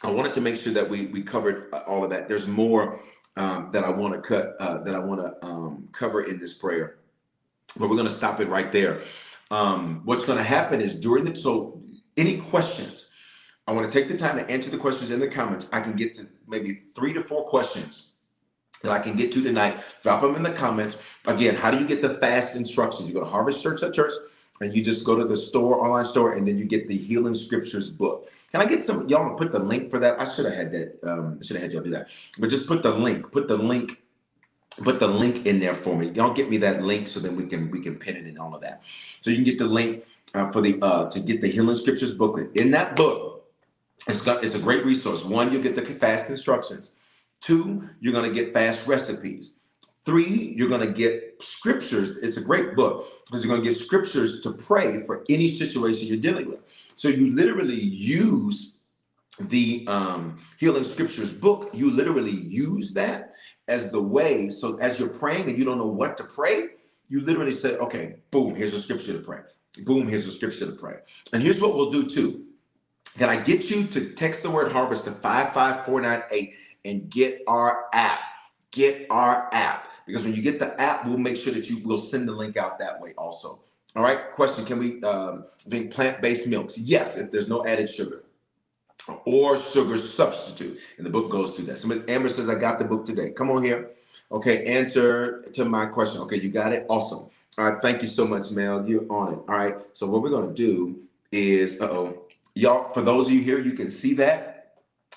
[0.01, 2.27] I wanted to make sure that we we covered uh, all of that.
[2.27, 2.99] There's more
[3.37, 6.55] um, that I want to cut uh, that I want to um, cover in this
[6.55, 6.97] prayer,
[7.77, 9.01] but we're gonna stop it right there.
[9.51, 11.79] Um, what's gonna happen is during the so
[12.17, 13.11] any questions,
[13.67, 15.69] I want to take the time to answer the questions in the comments.
[15.71, 18.15] I can get to maybe three to four questions
[18.83, 19.77] that I can get to tonight.
[20.03, 20.97] Drop them in the comments.
[21.25, 23.07] Again, how do you get the fast instructions?
[23.07, 24.11] You go to Harvest Church at Church
[24.61, 27.35] and you just go to the store, online store, and then you get the Healing
[27.35, 28.29] Scriptures book.
[28.51, 29.07] Can I get some?
[29.07, 30.19] Y'all put the link for that?
[30.19, 30.99] I should have had that.
[31.03, 32.09] Um, I should have had y'all do that.
[32.37, 33.31] But just put the link.
[33.31, 34.01] Put the link.
[34.83, 36.09] Put the link in there for me.
[36.09, 38.53] Y'all get me that link so then we can we can pin it and all
[38.53, 38.83] of that.
[39.21, 42.13] So you can get the link uh, for the uh, to get the Healing Scriptures
[42.13, 42.55] booklet.
[42.55, 43.45] In that book,
[44.07, 45.23] it's got it's a great resource.
[45.23, 46.91] One, you'll get the fast instructions.
[47.41, 49.55] Two, you're going to get fast recipes.
[50.03, 52.17] Three, you're going to get scriptures.
[52.17, 56.07] It's a great book because you're going to get scriptures to pray for any situation
[56.07, 56.61] you're dealing with.
[56.95, 58.73] So you literally use
[59.39, 61.69] the um, Healing Scriptures book.
[61.73, 63.33] You literally use that
[63.67, 64.49] as the way.
[64.49, 66.69] So as you're praying and you don't know what to pray,
[67.09, 69.39] you literally say, okay, boom, here's a scripture to pray.
[69.83, 70.95] Boom, here's a scripture to pray.
[71.33, 72.45] And here's what we'll do too.
[73.17, 76.53] Can I get you to text the word harvest to 55498
[76.85, 78.19] and get our app?
[78.71, 79.89] Get our app.
[80.05, 82.57] Because when you get the app, we'll make sure that you will send the link
[82.57, 83.61] out that way also.
[83.95, 84.31] All right.
[84.31, 86.77] Question Can we um, drink plant based milks?
[86.77, 88.23] Yes, if there's no added sugar
[89.25, 90.79] or sugar substitute.
[90.97, 91.79] And the book goes through that.
[91.79, 93.31] Somebody, Amber says, I got the book today.
[93.31, 93.91] Come on here.
[94.31, 94.65] Okay.
[94.65, 96.21] Answer to my question.
[96.21, 96.37] Okay.
[96.37, 96.85] You got it.
[96.89, 97.29] Awesome.
[97.57, 97.81] All right.
[97.81, 98.87] Thank you so much, Mel.
[98.87, 99.39] You're on it.
[99.47, 99.75] All right.
[99.93, 100.99] So, what we're going to do
[101.31, 102.21] is, uh oh,
[102.55, 104.50] y'all, for those of you here, you can see that.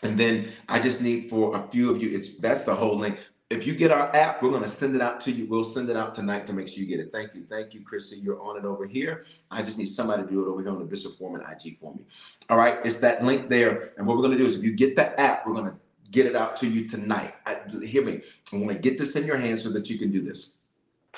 [0.05, 3.19] And then I just need for a few of you, it's that's the whole link.
[3.51, 5.47] If you get our app, we're going to send it out to you.
[5.47, 7.13] We'll send it out tonight to make sure you get it.
[7.13, 7.45] Thank you.
[7.49, 8.19] Thank you, Chrissy.
[8.19, 9.25] You're on it over here.
[9.51, 11.95] I just need somebody to do it over here on the Bishop Foreman IG for
[11.95, 12.05] me.
[12.49, 12.79] All right.
[12.85, 13.93] It's that link there.
[13.97, 15.77] And what we're going to do is if you get the app, we're going to
[16.11, 17.35] get it out to you tonight.
[17.47, 18.23] I, hear me.
[18.53, 20.55] I want to get this in your hands so that you can do this.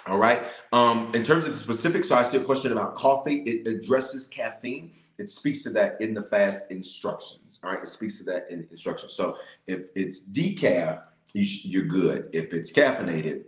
[0.07, 0.43] All right.
[0.72, 3.43] Um, in terms of the specifics, so I see a question about coffee.
[3.43, 4.93] It addresses caffeine.
[5.19, 7.59] It speaks to that in the fast instructions.
[7.62, 7.83] All right.
[7.83, 9.14] It speaks to that in instructions.
[9.14, 9.37] So
[9.67, 11.03] if it's decaf,
[11.33, 12.29] you you're good.
[12.33, 13.45] If it's caffeinated,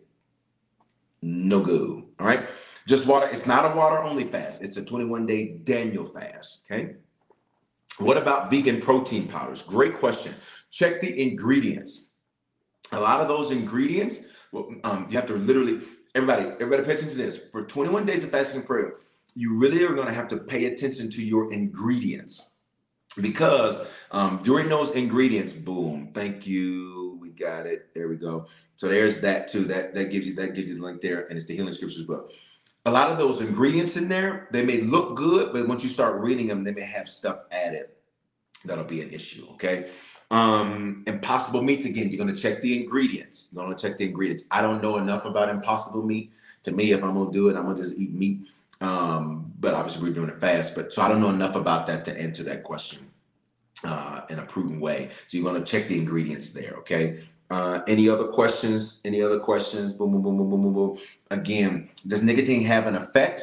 [1.22, 2.04] no good.
[2.18, 2.48] All right.
[2.86, 3.28] Just water.
[3.30, 4.62] It's not a water only fast.
[4.62, 6.62] It's a 21 day Daniel fast.
[6.70, 6.94] Okay.
[7.98, 9.62] What about vegan protein powders?
[9.62, 10.32] Great question.
[10.70, 12.10] Check the ingredients.
[12.92, 15.80] A lot of those ingredients, well, um, you have to literally,
[16.14, 17.38] everybody, everybody pay attention to this.
[17.50, 18.98] For 21 days of fasting and prayer,
[19.38, 22.50] you really are going to have to pay attention to your ingredients
[23.20, 27.94] because um, during those ingredients, boom, thank you, we got it.
[27.94, 28.48] There we go.
[28.74, 29.62] So there's that too.
[29.62, 32.04] That that gives you that gives you the link there, and it's the Healing Scriptures
[32.04, 32.32] book.
[32.84, 36.20] A lot of those ingredients in there, they may look good, but once you start
[36.20, 37.86] reading them, they may have stuff added
[38.64, 39.46] that'll be an issue.
[39.52, 39.90] Okay.
[40.32, 42.10] Um, impossible meats again.
[42.10, 43.50] You're gonna check the ingredients.
[43.52, 44.44] You're gonna check the ingredients.
[44.50, 46.32] I don't know enough about impossible meat.
[46.64, 48.48] To me, if I'm gonna do it, I'm gonna just eat meat.
[48.80, 50.74] Um, but obviously we're doing it fast.
[50.74, 53.06] But so I don't know enough about that to answer that question
[53.84, 55.10] uh, in a prudent way.
[55.26, 56.74] So you're going to check the ingredients there.
[56.78, 57.24] Okay.
[57.50, 59.00] Uh, any other questions?
[59.04, 59.92] Any other questions?
[59.92, 60.98] Boom, boom, boom, boom, boom, boom, boom.
[61.30, 63.42] Again, does nicotine have an effect?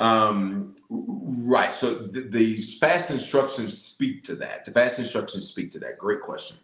[0.00, 1.72] Um, right.
[1.72, 4.64] So the, the fast instructions speak to that.
[4.64, 5.98] The fast instructions speak to that.
[5.98, 6.56] Great question.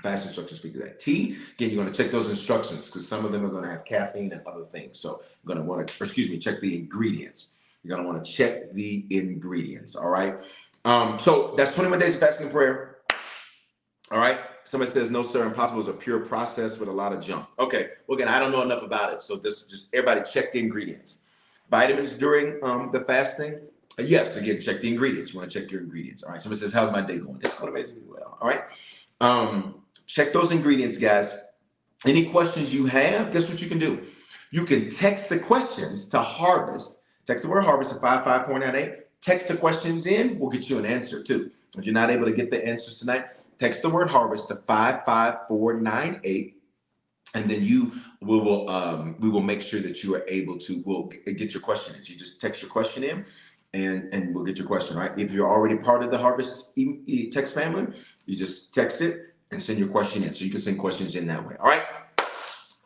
[0.00, 0.98] Fast instructions speak to that.
[0.98, 3.70] T, again, you're going to check those instructions because some of them are going to
[3.70, 4.98] have caffeine and other things.
[4.98, 7.52] So you're going to want to, excuse me, check the ingredients.
[7.82, 9.94] You're going to want to check the ingredients.
[9.94, 10.36] All right.
[10.84, 12.98] Um, so that's 21 days of fasting and prayer.
[14.10, 14.38] All right.
[14.64, 17.46] Somebody says, no, sir, impossible is a pure process with a lot of junk.
[17.58, 17.90] Okay.
[18.06, 19.22] Well, again, I don't know enough about it.
[19.22, 21.20] So just, just everybody check the ingredients.
[21.70, 23.60] Vitamins during um, the fasting.
[23.98, 25.32] Uh, yes, again, check the ingredients.
[25.32, 26.22] You want to check your ingredients.
[26.22, 26.40] All right.
[26.40, 27.40] Somebody says, how's my day going?
[27.42, 28.38] It's going amazingly well.
[28.40, 28.62] All right.
[29.20, 29.81] Um,
[30.12, 31.36] check those ingredients, guys.
[32.04, 34.04] Any questions you have, guess what you can do?
[34.50, 37.04] You can text the questions to harvest.
[37.26, 38.98] Text the word harvest to 55498.
[39.22, 41.50] Text the questions in, we'll get you an answer too.
[41.78, 46.56] If you're not able to get the answers tonight, text the word harvest to 55498
[47.34, 50.82] and then you we will um, we will make sure that you are able to
[50.84, 52.02] will get your question in.
[52.02, 53.24] So you just text your question in
[53.72, 55.18] and and we'll get your question right.
[55.18, 56.74] If you're already part of the harvest
[57.32, 57.86] text family,
[58.26, 60.34] you just text it and send your question in.
[60.34, 61.54] So you can send questions in that way.
[61.60, 61.82] All right.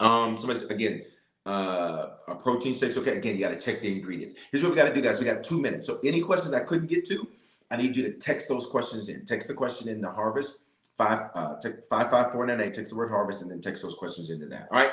[0.01, 1.03] Um, somebody again,
[1.47, 2.97] uh, a protein shakes.
[2.97, 4.35] Okay, again, you got to check the ingredients.
[4.51, 5.19] Here's what we got to do, guys.
[5.19, 5.87] We got two minutes.
[5.87, 7.27] So any questions I couldn't get to,
[7.71, 9.25] I need you to text those questions in.
[9.25, 10.59] Text the question in the harvest
[10.99, 11.57] five uh
[11.89, 12.75] five five four nine eight.
[12.75, 14.69] Text the word harvest and then text those questions into that.
[14.71, 14.93] All right.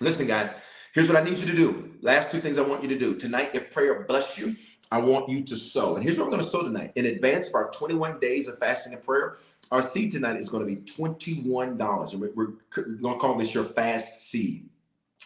[0.00, 0.54] Listen, guys.
[0.94, 1.92] Here's what I need you to do.
[2.02, 3.50] Last two things I want you to do tonight.
[3.52, 4.54] If prayer bless you,
[4.92, 5.96] I want you to sow.
[5.96, 6.92] And here's what we're going to sow tonight.
[6.94, 9.38] In advance of our 21 days of fasting and prayer,
[9.70, 12.12] our seed tonight is going to be $21.
[12.12, 14.68] And we're, we're going to call this your fast seed.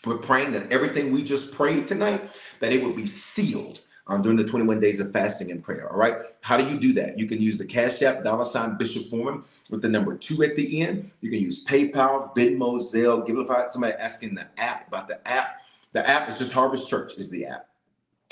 [0.05, 2.31] We're praying that everything we just prayed tonight,
[2.61, 5.91] that it will be sealed um, during the 21 days of fasting and prayer.
[5.91, 6.17] All right.
[6.41, 7.19] How do you do that?
[7.19, 10.57] You can use the Cash App dollar sign Bishop Foreman with the number two at
[10.57, 11.11] the end.
[11.21, 13.69] You can use PayPal, Venmo, Zelle, Givelify.
[13.69, 15.57] Somebody asking the app about the app.
[15.93, 17.67] The app is just Harvest Church is the app.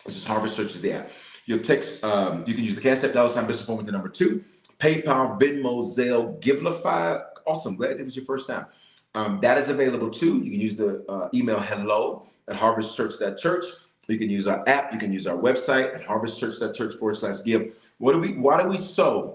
[0.04, 1.10] It's just Harvest Church is the app.
[1.46, 3.92] Your text, um, you can use the Cash App dollar sign Bishop Foreman with the
[3.92, 4.44] number two.
[4.78, 7.22] PayPal, Venmo, Zelle, Givelify.
[7.46, 7.76] Awesome.
[7.76, 8.66] Glad it was your first time.
[9.14, 10.38] Um, that is available too.
[10.38, 13.64] You can use the uh, email hello at harvestchurch.church.
[14.08, 14.92] You can use our app.
[14.92, 17.72] You can use our website at harvestchurch.church forward slash give.
[17.98, 19.34] What do we, why do we sow?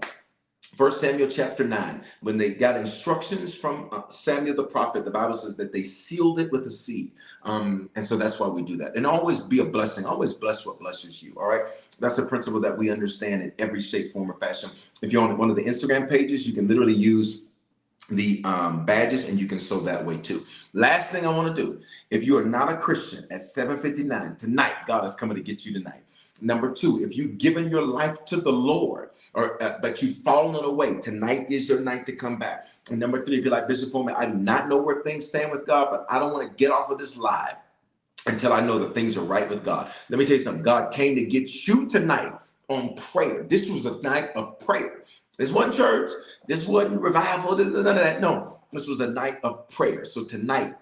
[0.76, 5.34] First Samuel chapter 9, when they got instructions from uh, Samuel the prophet, the Bible
[5.34, 7.12] says that they sealed it with a seed.
[7.44, 8.96] Um, and so that's why we do that.
[8.96, 10.06] And always be a blessing.
[10.06, 11.34] Always bless what blesses you.
[11.36, 11.64] All right.
[12.00, 14.70] That's a principle that we understand in every shape, form, or fashion.
[15.02, 17.44] If you're on one of the Instagram pages, you can literally use
[18.10, 20.46] the um, badges and you can sow that way too.
[20.74, 24.74] Last thing I want to do, if you are not a Christian at 759 tonight,
[24.88, 26.04] God is coming to get you tonight.
[26.42, 30.64] Number two, if you've given your life to the Lord, or uh, but you've fallen
[30.64, 32.68] away, tonight is your night to come back.
[32.90, 35.52] And number three, if you're like Bishop Foreman, I do not know where things stand
[35.52, 37.56] with God, but I don't want to get off of this live
[38.26, 39.92] until I know that things are right with God.
[40.10, 40.64] Let me tell you something.
[40.64, 42.34] God came to get you tonight
[42.68, 43.44] on prayer.
[43.44, 45.04] This was a night of prayer.
[45.38, 46.12] This wasn't church.
[46.48, 47.56] This wasn't revival.
[47.56, 48.22] This, none of that.
[48.22, 50.06] No, this was a night of prayer.
[50.06, 50.76] So tonight,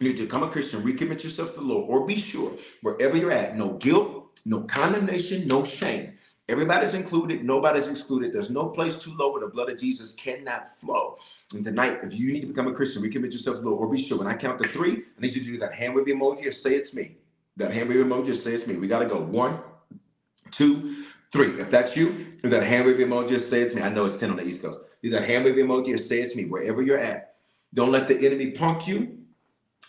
[0.00, 3.16] you need to become a Christian, recommit yourself to the Lord, or be sure wherever
[3.16, 6.12] you're at, no guilt, no condemnation, no shame.
[6.48, 8.32] Everybody's included, nobody's excluded.
[8.32, 11.18] There's no place too low where the blood of Jesus cannot flow.
[11.52, 13.92] And tonight, if you need to become a Christian, recommit yourself to the Lord, or
[13.92, 14.18] be sure.
[14.18, 16.52] When I count to three, I need you to do that hand wave emoji or
[16.52, 17.16] say it's me.
[17.56, 18.76] That hand wave emoji or say it's me.
[18.76, 19.18] We got to go.
[19.18, 19.58] One,
[20.52, 21.60] two, three.
[21.60, 23.82] If that's you, do that hand wave emoji or say it's me.
[23.82, 24.78] I know it's 10 on the East Coast.
[25.02, 27.34] Do that hand wave emoji or say it's me, wherever you're at.
[27.74, 29.18] Don't let the enemy punk you.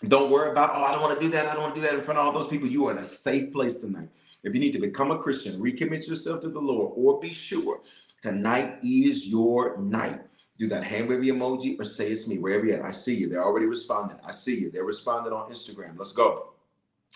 [0.08, 1.48] Don't worry about, oh, I don't want to do that.
[1.48, 2.68] I don't want to do that in front of all those people.
[2.68, 4.10] You are in a safe place tonight.
[4.48, 7.82] If you need to become a Christian, recommit yourself to the Lord, or be sure
[8.22, 10.22] tonight is your night.
[10.58, 12.86] Do that hand wave emoji or say it's me, wherever you're at.
[12.86, 13.28] I see you.
[13.28, 14.18] They're already responding.
[14.26, 14.72] I see you.
[14.72, 15.98] They're responding on Instagram.
[15.98, 16.54] Let's go.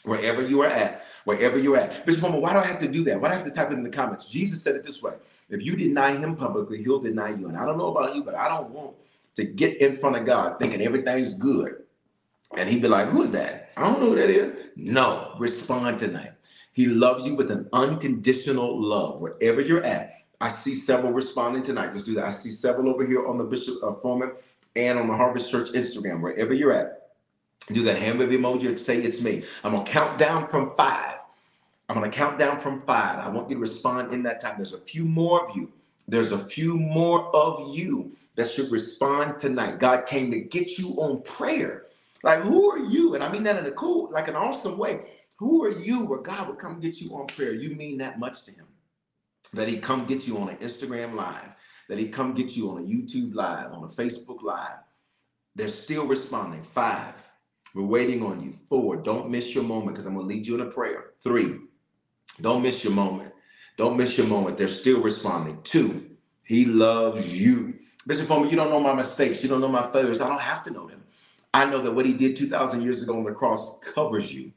[0.04, 2.06] Wherever you are at, wherever you're at.
[2.06, 3.22] Bishop Foreman, why do I have to do that?
[3.22, 4.28] Why do I have to type it in the comments?
[4.28, 5.14] Jesus said it this way
[5.50, 7.48] if you deny him publicly, he'll deny you.
[7.48, 8.96] And I don't know about you, but I don't want
[9.36, 11.84] to get in front of God thinking everything's good.
[12.58, 13.72] And he'd be like, Who is that?
[13.78, 14.54] I don't know who that is.
[14.76, 16.34] No, respond tonight.
[16.74, 20.16] He loves you with an unconditional love wherever you're at.
[20.40, 21.94] I see several responding tonight.
[21.94, 22.26] Let's do that.
[22.26, 24.32] I see several over here on the Bishop uh, Foreman
[24.76, 27.10] and on the Harvest Church Instagram, wherever you're at.
[27.72, 29.44] Do that hand wave emoji and say it's me.
[29.64, 31.20] I'm gonna count down from five.
[31.88, 33.20] I'm gonna count down from five.
[33.20, 34.56] I want you to respond in that time.
[34.58, 35.72] There's a few more of you.
[36.08, 39.80] There's a few more of you that should respond tonight.
[39.80, 41.86] God came to get you on prayer.
[42.24, 43.16] Like, who are you?
[43.16, 45.02] And I mean that in a cool, like an awesome way.
[45.42, 47.54] Who are you where God would come get you on prayer?
[47.54, 48.68] You mean that much to him.
[49.54, 51.56] That he come get you on an Instagram live,
[51.90, 54.78] that he come get you on a YouTube live, on a Facebook live.
[55.56, 56.62] They're still responding.
[56.62, 57.16] Five.
[57.74, 58.52] We're waiting on you.
[58.52, 58.98] Four.
[58.98, 61.14] Don't miss your moment because I'm going to lead you in a prayer.
[61.24, 61.56] Three.
[62.40, 63.34] Don't miss your moment.
[63.78, 64.60] Don't miss your moment.
[64.60, 65.60] They're still responding.
[65.64, 66.08] Two.
[66.46, 67.80] He loves you.
[68.06, 69.42] Bishop Foreman, you don't know my mistakes.
[69.42, 70.22] You don't know my failures.
[70.22, 71.02] I don't have to know them.
[71.52, 74.52] I know that what he did 2,000 years ago on the cross covers you.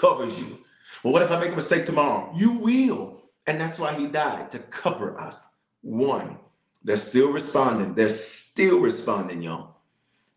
[0.00, 0.58] Covers you.
[1.04, 2.32] Well, what if I make a mistake tomorrow?
[2.36, 3.22] You will.
[3.46, 5.54] And that's why he died, to cover us.
[5.82, 6.38] One.
[6.84, 7.94] They're still responding.
[7.94, 9.76] They're still responding, y'all.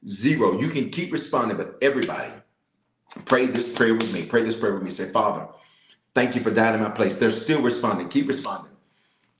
[0.07, 0.59] Zero.
[0.59, 2.31] You can keep responding, but everybody,
[3.25, 4.25] pray this prayer with me.
[4.25, 4.91] Pray this prayer with me.
[4.91, 5.47] Say, Father,
[6.15, 7.17] thank you for dying in my place.
[7.17, 8.09] They're still responding.
[8.09, 8.71] Keep responding.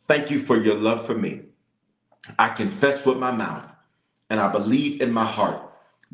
[0.07, 1.41] Thank you for your love for me.
[2.39, 3.67] I confess with my mouth
[4.29, 5.61] and I believe in my heart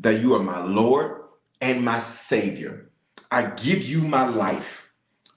[0.00, 1.22] that you are my Lord
[1.60, 2.89] and my Savior.
[3.30, 4.90] I give you my life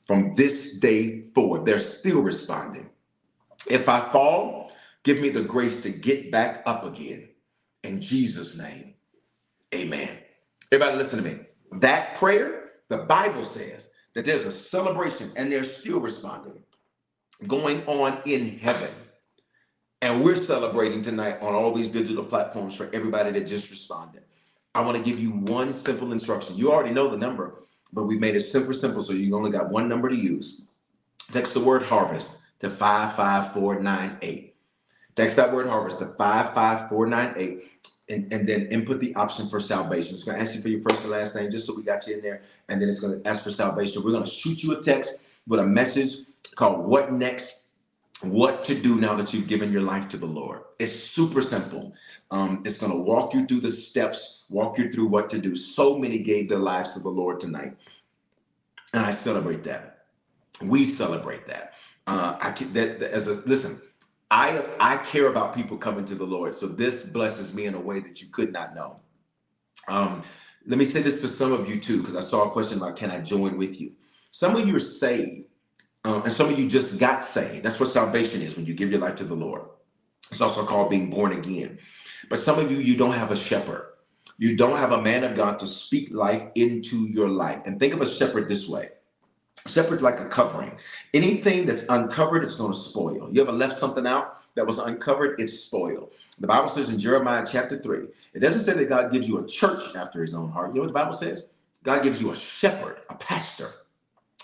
[0.08, 1.66] from this day forward.
[1.66, 2.90] They're still responding.
[3.70, 4.72] If I fall,
[5.04, 7.30] give me the grace to get back up again.
[7.84, 8.96] In Jesus' name,
[9.74, 10.10] amen.
[10.72, 11.40] Everybody, listen to me.
[11.74, 16.64] That prayer, the Bible says that there's a celebration and they're still responding
[17.48, 18.90] going on in heaven.
[20.02, 24.24] And we're celebrating tonight on all these digital platforms for everybody that just responded.
[24.76, 26.58] I want to give you one simple instruction.
[26.58, 27.63] You already know the number,
[27.94, 30.62] but we made it super simple so you only got one number to use.
[31.32, 34.56] Text the word harvest to 55498.
[35.16, 37.70] Text that word harvest to 55498
[38.10, 40.16] and, and then input the option for salvation.
[40.16, 42.06] It's going to ask you for your first and last name just so we got
[42.08, 42.42] you in there.
[42.68, 44.04] And then it's going to ask for salvation.
[44.04, 45.16] We're going to shoot you a text
[45.48, 46.26] with a message
[46.56, 47.63] called What Next?
[48.24, 50.62] What to do now that you've given your life to the Lord.
[50.80, 51.94] It's super simple.
[52.32, 55.56] Um, it's going to walk you through the steps, walk you through what to do.
[55.56, 57.76] So many gave their lives to the Lord tonight.
[58.94, 60.06] And I celebrate that.
[60.62, 61.74] We celebrate that.
[62.08, 63.82] Uh, I can, that, that as a listen,
[64.30, 66.56] I I care about people coming to the Lord.
[66.56, 69.00] So this blesses me in a way that you could not know.
[69.88, 70.24] Um,
[70.66, 72.96] let me say this to some of you too, because I saw a question about
[72.96, 73.92] can I join with you?
[74.32, 75.46] Some of you are saved,
[76.06, 77.64] um, and some of you just got saved.
[77.64, 79.64] That's what salvation is when you give your life to the Lord.
[80.32, 81.80] It's also called being born again.
[82.30, 83.94] But some of you, you don't have a shepherd.
[84.38, 87.62] You don't have a man of God to speak life into your life.
[87.66, 88.90] And think of a shepherd this way
[89.68, 90.72] shepherd's like a covering.
[91.14, 93.30] Anything that's uncovered, it's going to spoil.
[93.32, 95.40] You ever left something out that was uncovered?
[95.40, 96.12] It's spoiled.
[96.40, 99.48] The Bible says in Jeremiah chapter 3, it doesn't say that God gives you a
[99.48, 100.70] church after his own heart.
[100.70, 101.48] You know what the Bible says?
[101.84, 103.74] God gives you a shepherd, a pastor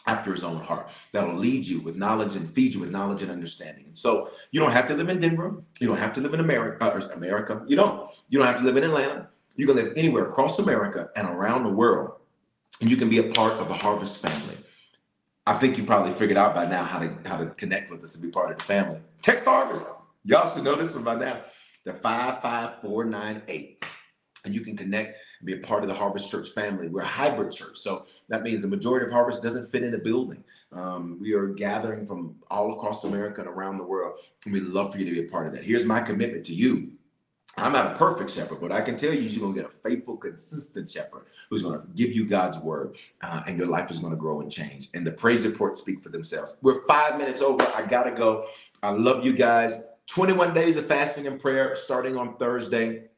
[0.09, 3.31] after his own heart that'll lead you with knowledge and feed you with knowledge and
[3.31, 3.85] understanding.
[3.85, 5.61] And so you don't have to live in Denver.
[5.79, 6.83] You don't have to live in America.
[6.83, 7.63] Uh, America.
[7.67, 8.11] You don't.
[8.29, 9.29] You don't have to live in Atlanta.
[9.55, 12.13] You can live anywhere across America and around the world,
[12.81, 14.57] and you can be a part of the Harvest family.
[15.45, 18.15] I think you probably figured out by now how to how to connect with us
[18.15, 18.99] and be part of the family.
[19.21, 19.87] Text Harvest.
[20.25, 21.41] Y'all should know this one by now.
[21.85, 23.85] The 55498.
[24.45, 26.87] And you can connect be a part of the Harvest Church family.
[26.87, 27.77] We're a hybrid church.
[27.77, 30.43] So that means the majority of Harvest doesn't fit in a building.
[30.71, 34.19] Um, we are gathering from all across America and around the world.
[34.45, 35.63] And we'd love for you to be a part of that.
[35.63, 36.91] Here's my commitment to you
[37.57, 39.73] I'm not a perfect shepherd, but I can tell you, you're going to get a
[39.73, 43.99] faithful, consistent shepherd who's going to give you God's word, uh, and your life is
[43.99, 44.89] going to grow and change.
[44.93, 46.59] And the praise reports speak for themselves.
[46.61, 47.65] We're five minutes over.
[47.75, 48.47] I got to go.
[48.83, 49.83] I love you guys.
[50.07, 53.08] 21 days of fasting and prayer starting on Thursday.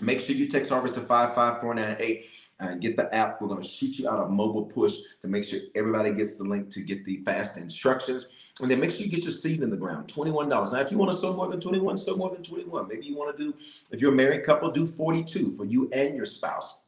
[0.00, 2.26] Make sure you text Harvest to 55498
[2.60, 3.40] and get the app.
[3.40, 6.44] We're going to shoot you out a mobile push to make sure everybody gets the
[6.44, 8.26] link to get the fast instructions.
[8.60, 10.08] And then make sure you get your seed in the ground.
[10.08, 10.48] $21.
[10.48, 12.88] Now, if you want to sow more than 21, sow more than 21.
[12.88, 13.54] Maybe you want to do,
[13.92, 16.82] if you're a married couple, do 42 for you and your spouse.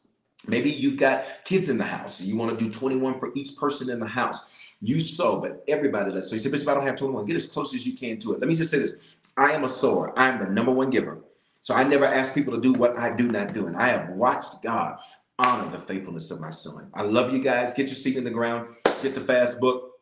[0.48, 3.56] Maybe you've got kids in the house and you want to do 21 for each
[3.56, 4.46] person in the house.
[4.80, 6.28] You sow, but everybody does.
[6.28, 7.26] So you say, Bishop, I don't have 21.
[7.26, 8.40] Get as close as you can to it.
[8.40, 8.94] Let me just say this.
[9.36, 10.18] I am a sower.
[10.18, 11.18] I am the number one giver.
[11.60, 13.66] So I never ask people to do what I do not do.
[13.66, 14.98] And I have watched God
[15.38, 16.90] honor the faithfulness of my son.
[16.94, 17.74] I love you guys.
[17.74, 18.68] Get your seat in the ground.
[19.02, 19.92] Get the fast book.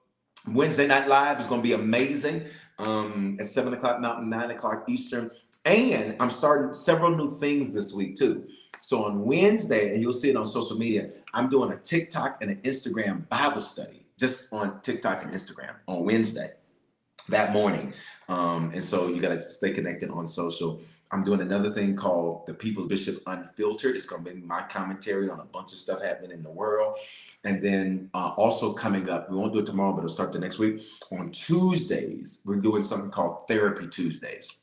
[0.48, 2.44] Wednesday night live is going to be amazing.
[2.78, 5.32] Um, at seven o'clock Mountain, nine o'clock Eastern,
[5.64, 8.46] and I'm starting several new things this week too.
[8.80, 12.52] So on Wednesday, and you'll see it on social media, I'm doing a TikTok and
[12.52, 16.52] an Instagram Bible study just on TikTok and Instagram on Wednesday
[17.28, 17.92] that morning.
[18.28, 20.80] Um, and so you got to stay connected on social.
[21.10, 23.96] I'm doing another thing called the People's Bishop Unfiltered.
[23.96, 26.98] It's going to be my commentary on a bunch of stuff happening in the world.
[27.44, 30.38] And then uh, also coming up, we won't do it tomorrow, but it'll start the
[30.38, 30.82] next week.
[31.12, 34.60] On Tuesdays, we're doing something called Therapy Tuesdays,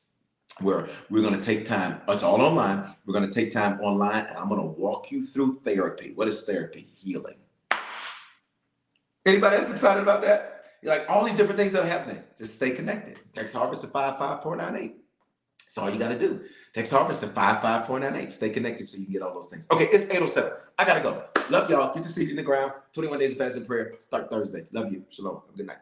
[0.61, 2.01] where we're going to take time.
[2.07, 2.93] It's all online.
[3.07, 6.11] We're going to take time online, and I'm going to walk you through therapy.
[6.13, 6.87] What is therapy?
[6.95, 7.37] Healing.
[9.25, 10.51] Anybody else excited about that?
[10.83, 12.21] Like all these different things that are happening.
[12.37, 13.17] Just stay connected.
[13.33, 15.04] Text Harvest to 55498.
[15.59, 16.41] That's all you got to do.
[16.73, 18.31] Text Harvest to 55498.
[18.31, 19.67] Stay connected so you can get all those things.
[19.71, 20.51] Okay, it's 807.
[20.77, 21.23] I got to go.
[21.49, 21.93] Love y'all.
[21.93, 22.73] Get your seat in the ground.
[22.93, 23.93] 21 days of fasting prayer.
[24.01, 24.65] Start Thursday.
[24.71, 25.03] Love you.
[25.09, 25.41] Shalom.
[25.55, 25.77] Good night.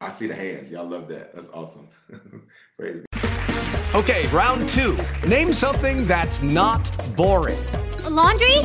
[0.00, 0.70] I see the hands.
[0.70, 1.34] Y'all love that.
[1.34, 1.88] That's awesome.
[2.78, 3.94] Praise God.
[3.94, 4.98] Okay, round two.
[5.26, 7.58] Name something that's not boring.
[8.04, 8.58] A laundry?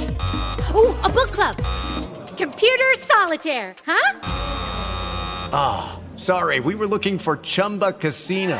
[0.75, 1.55] Ooh, a book club.
[2.37, 4.19] Computer solitaire, huh?
[5.55, 6.59] Ah, oh, sorry.
[6.59, 8.59] We were looking for Chumba Casino.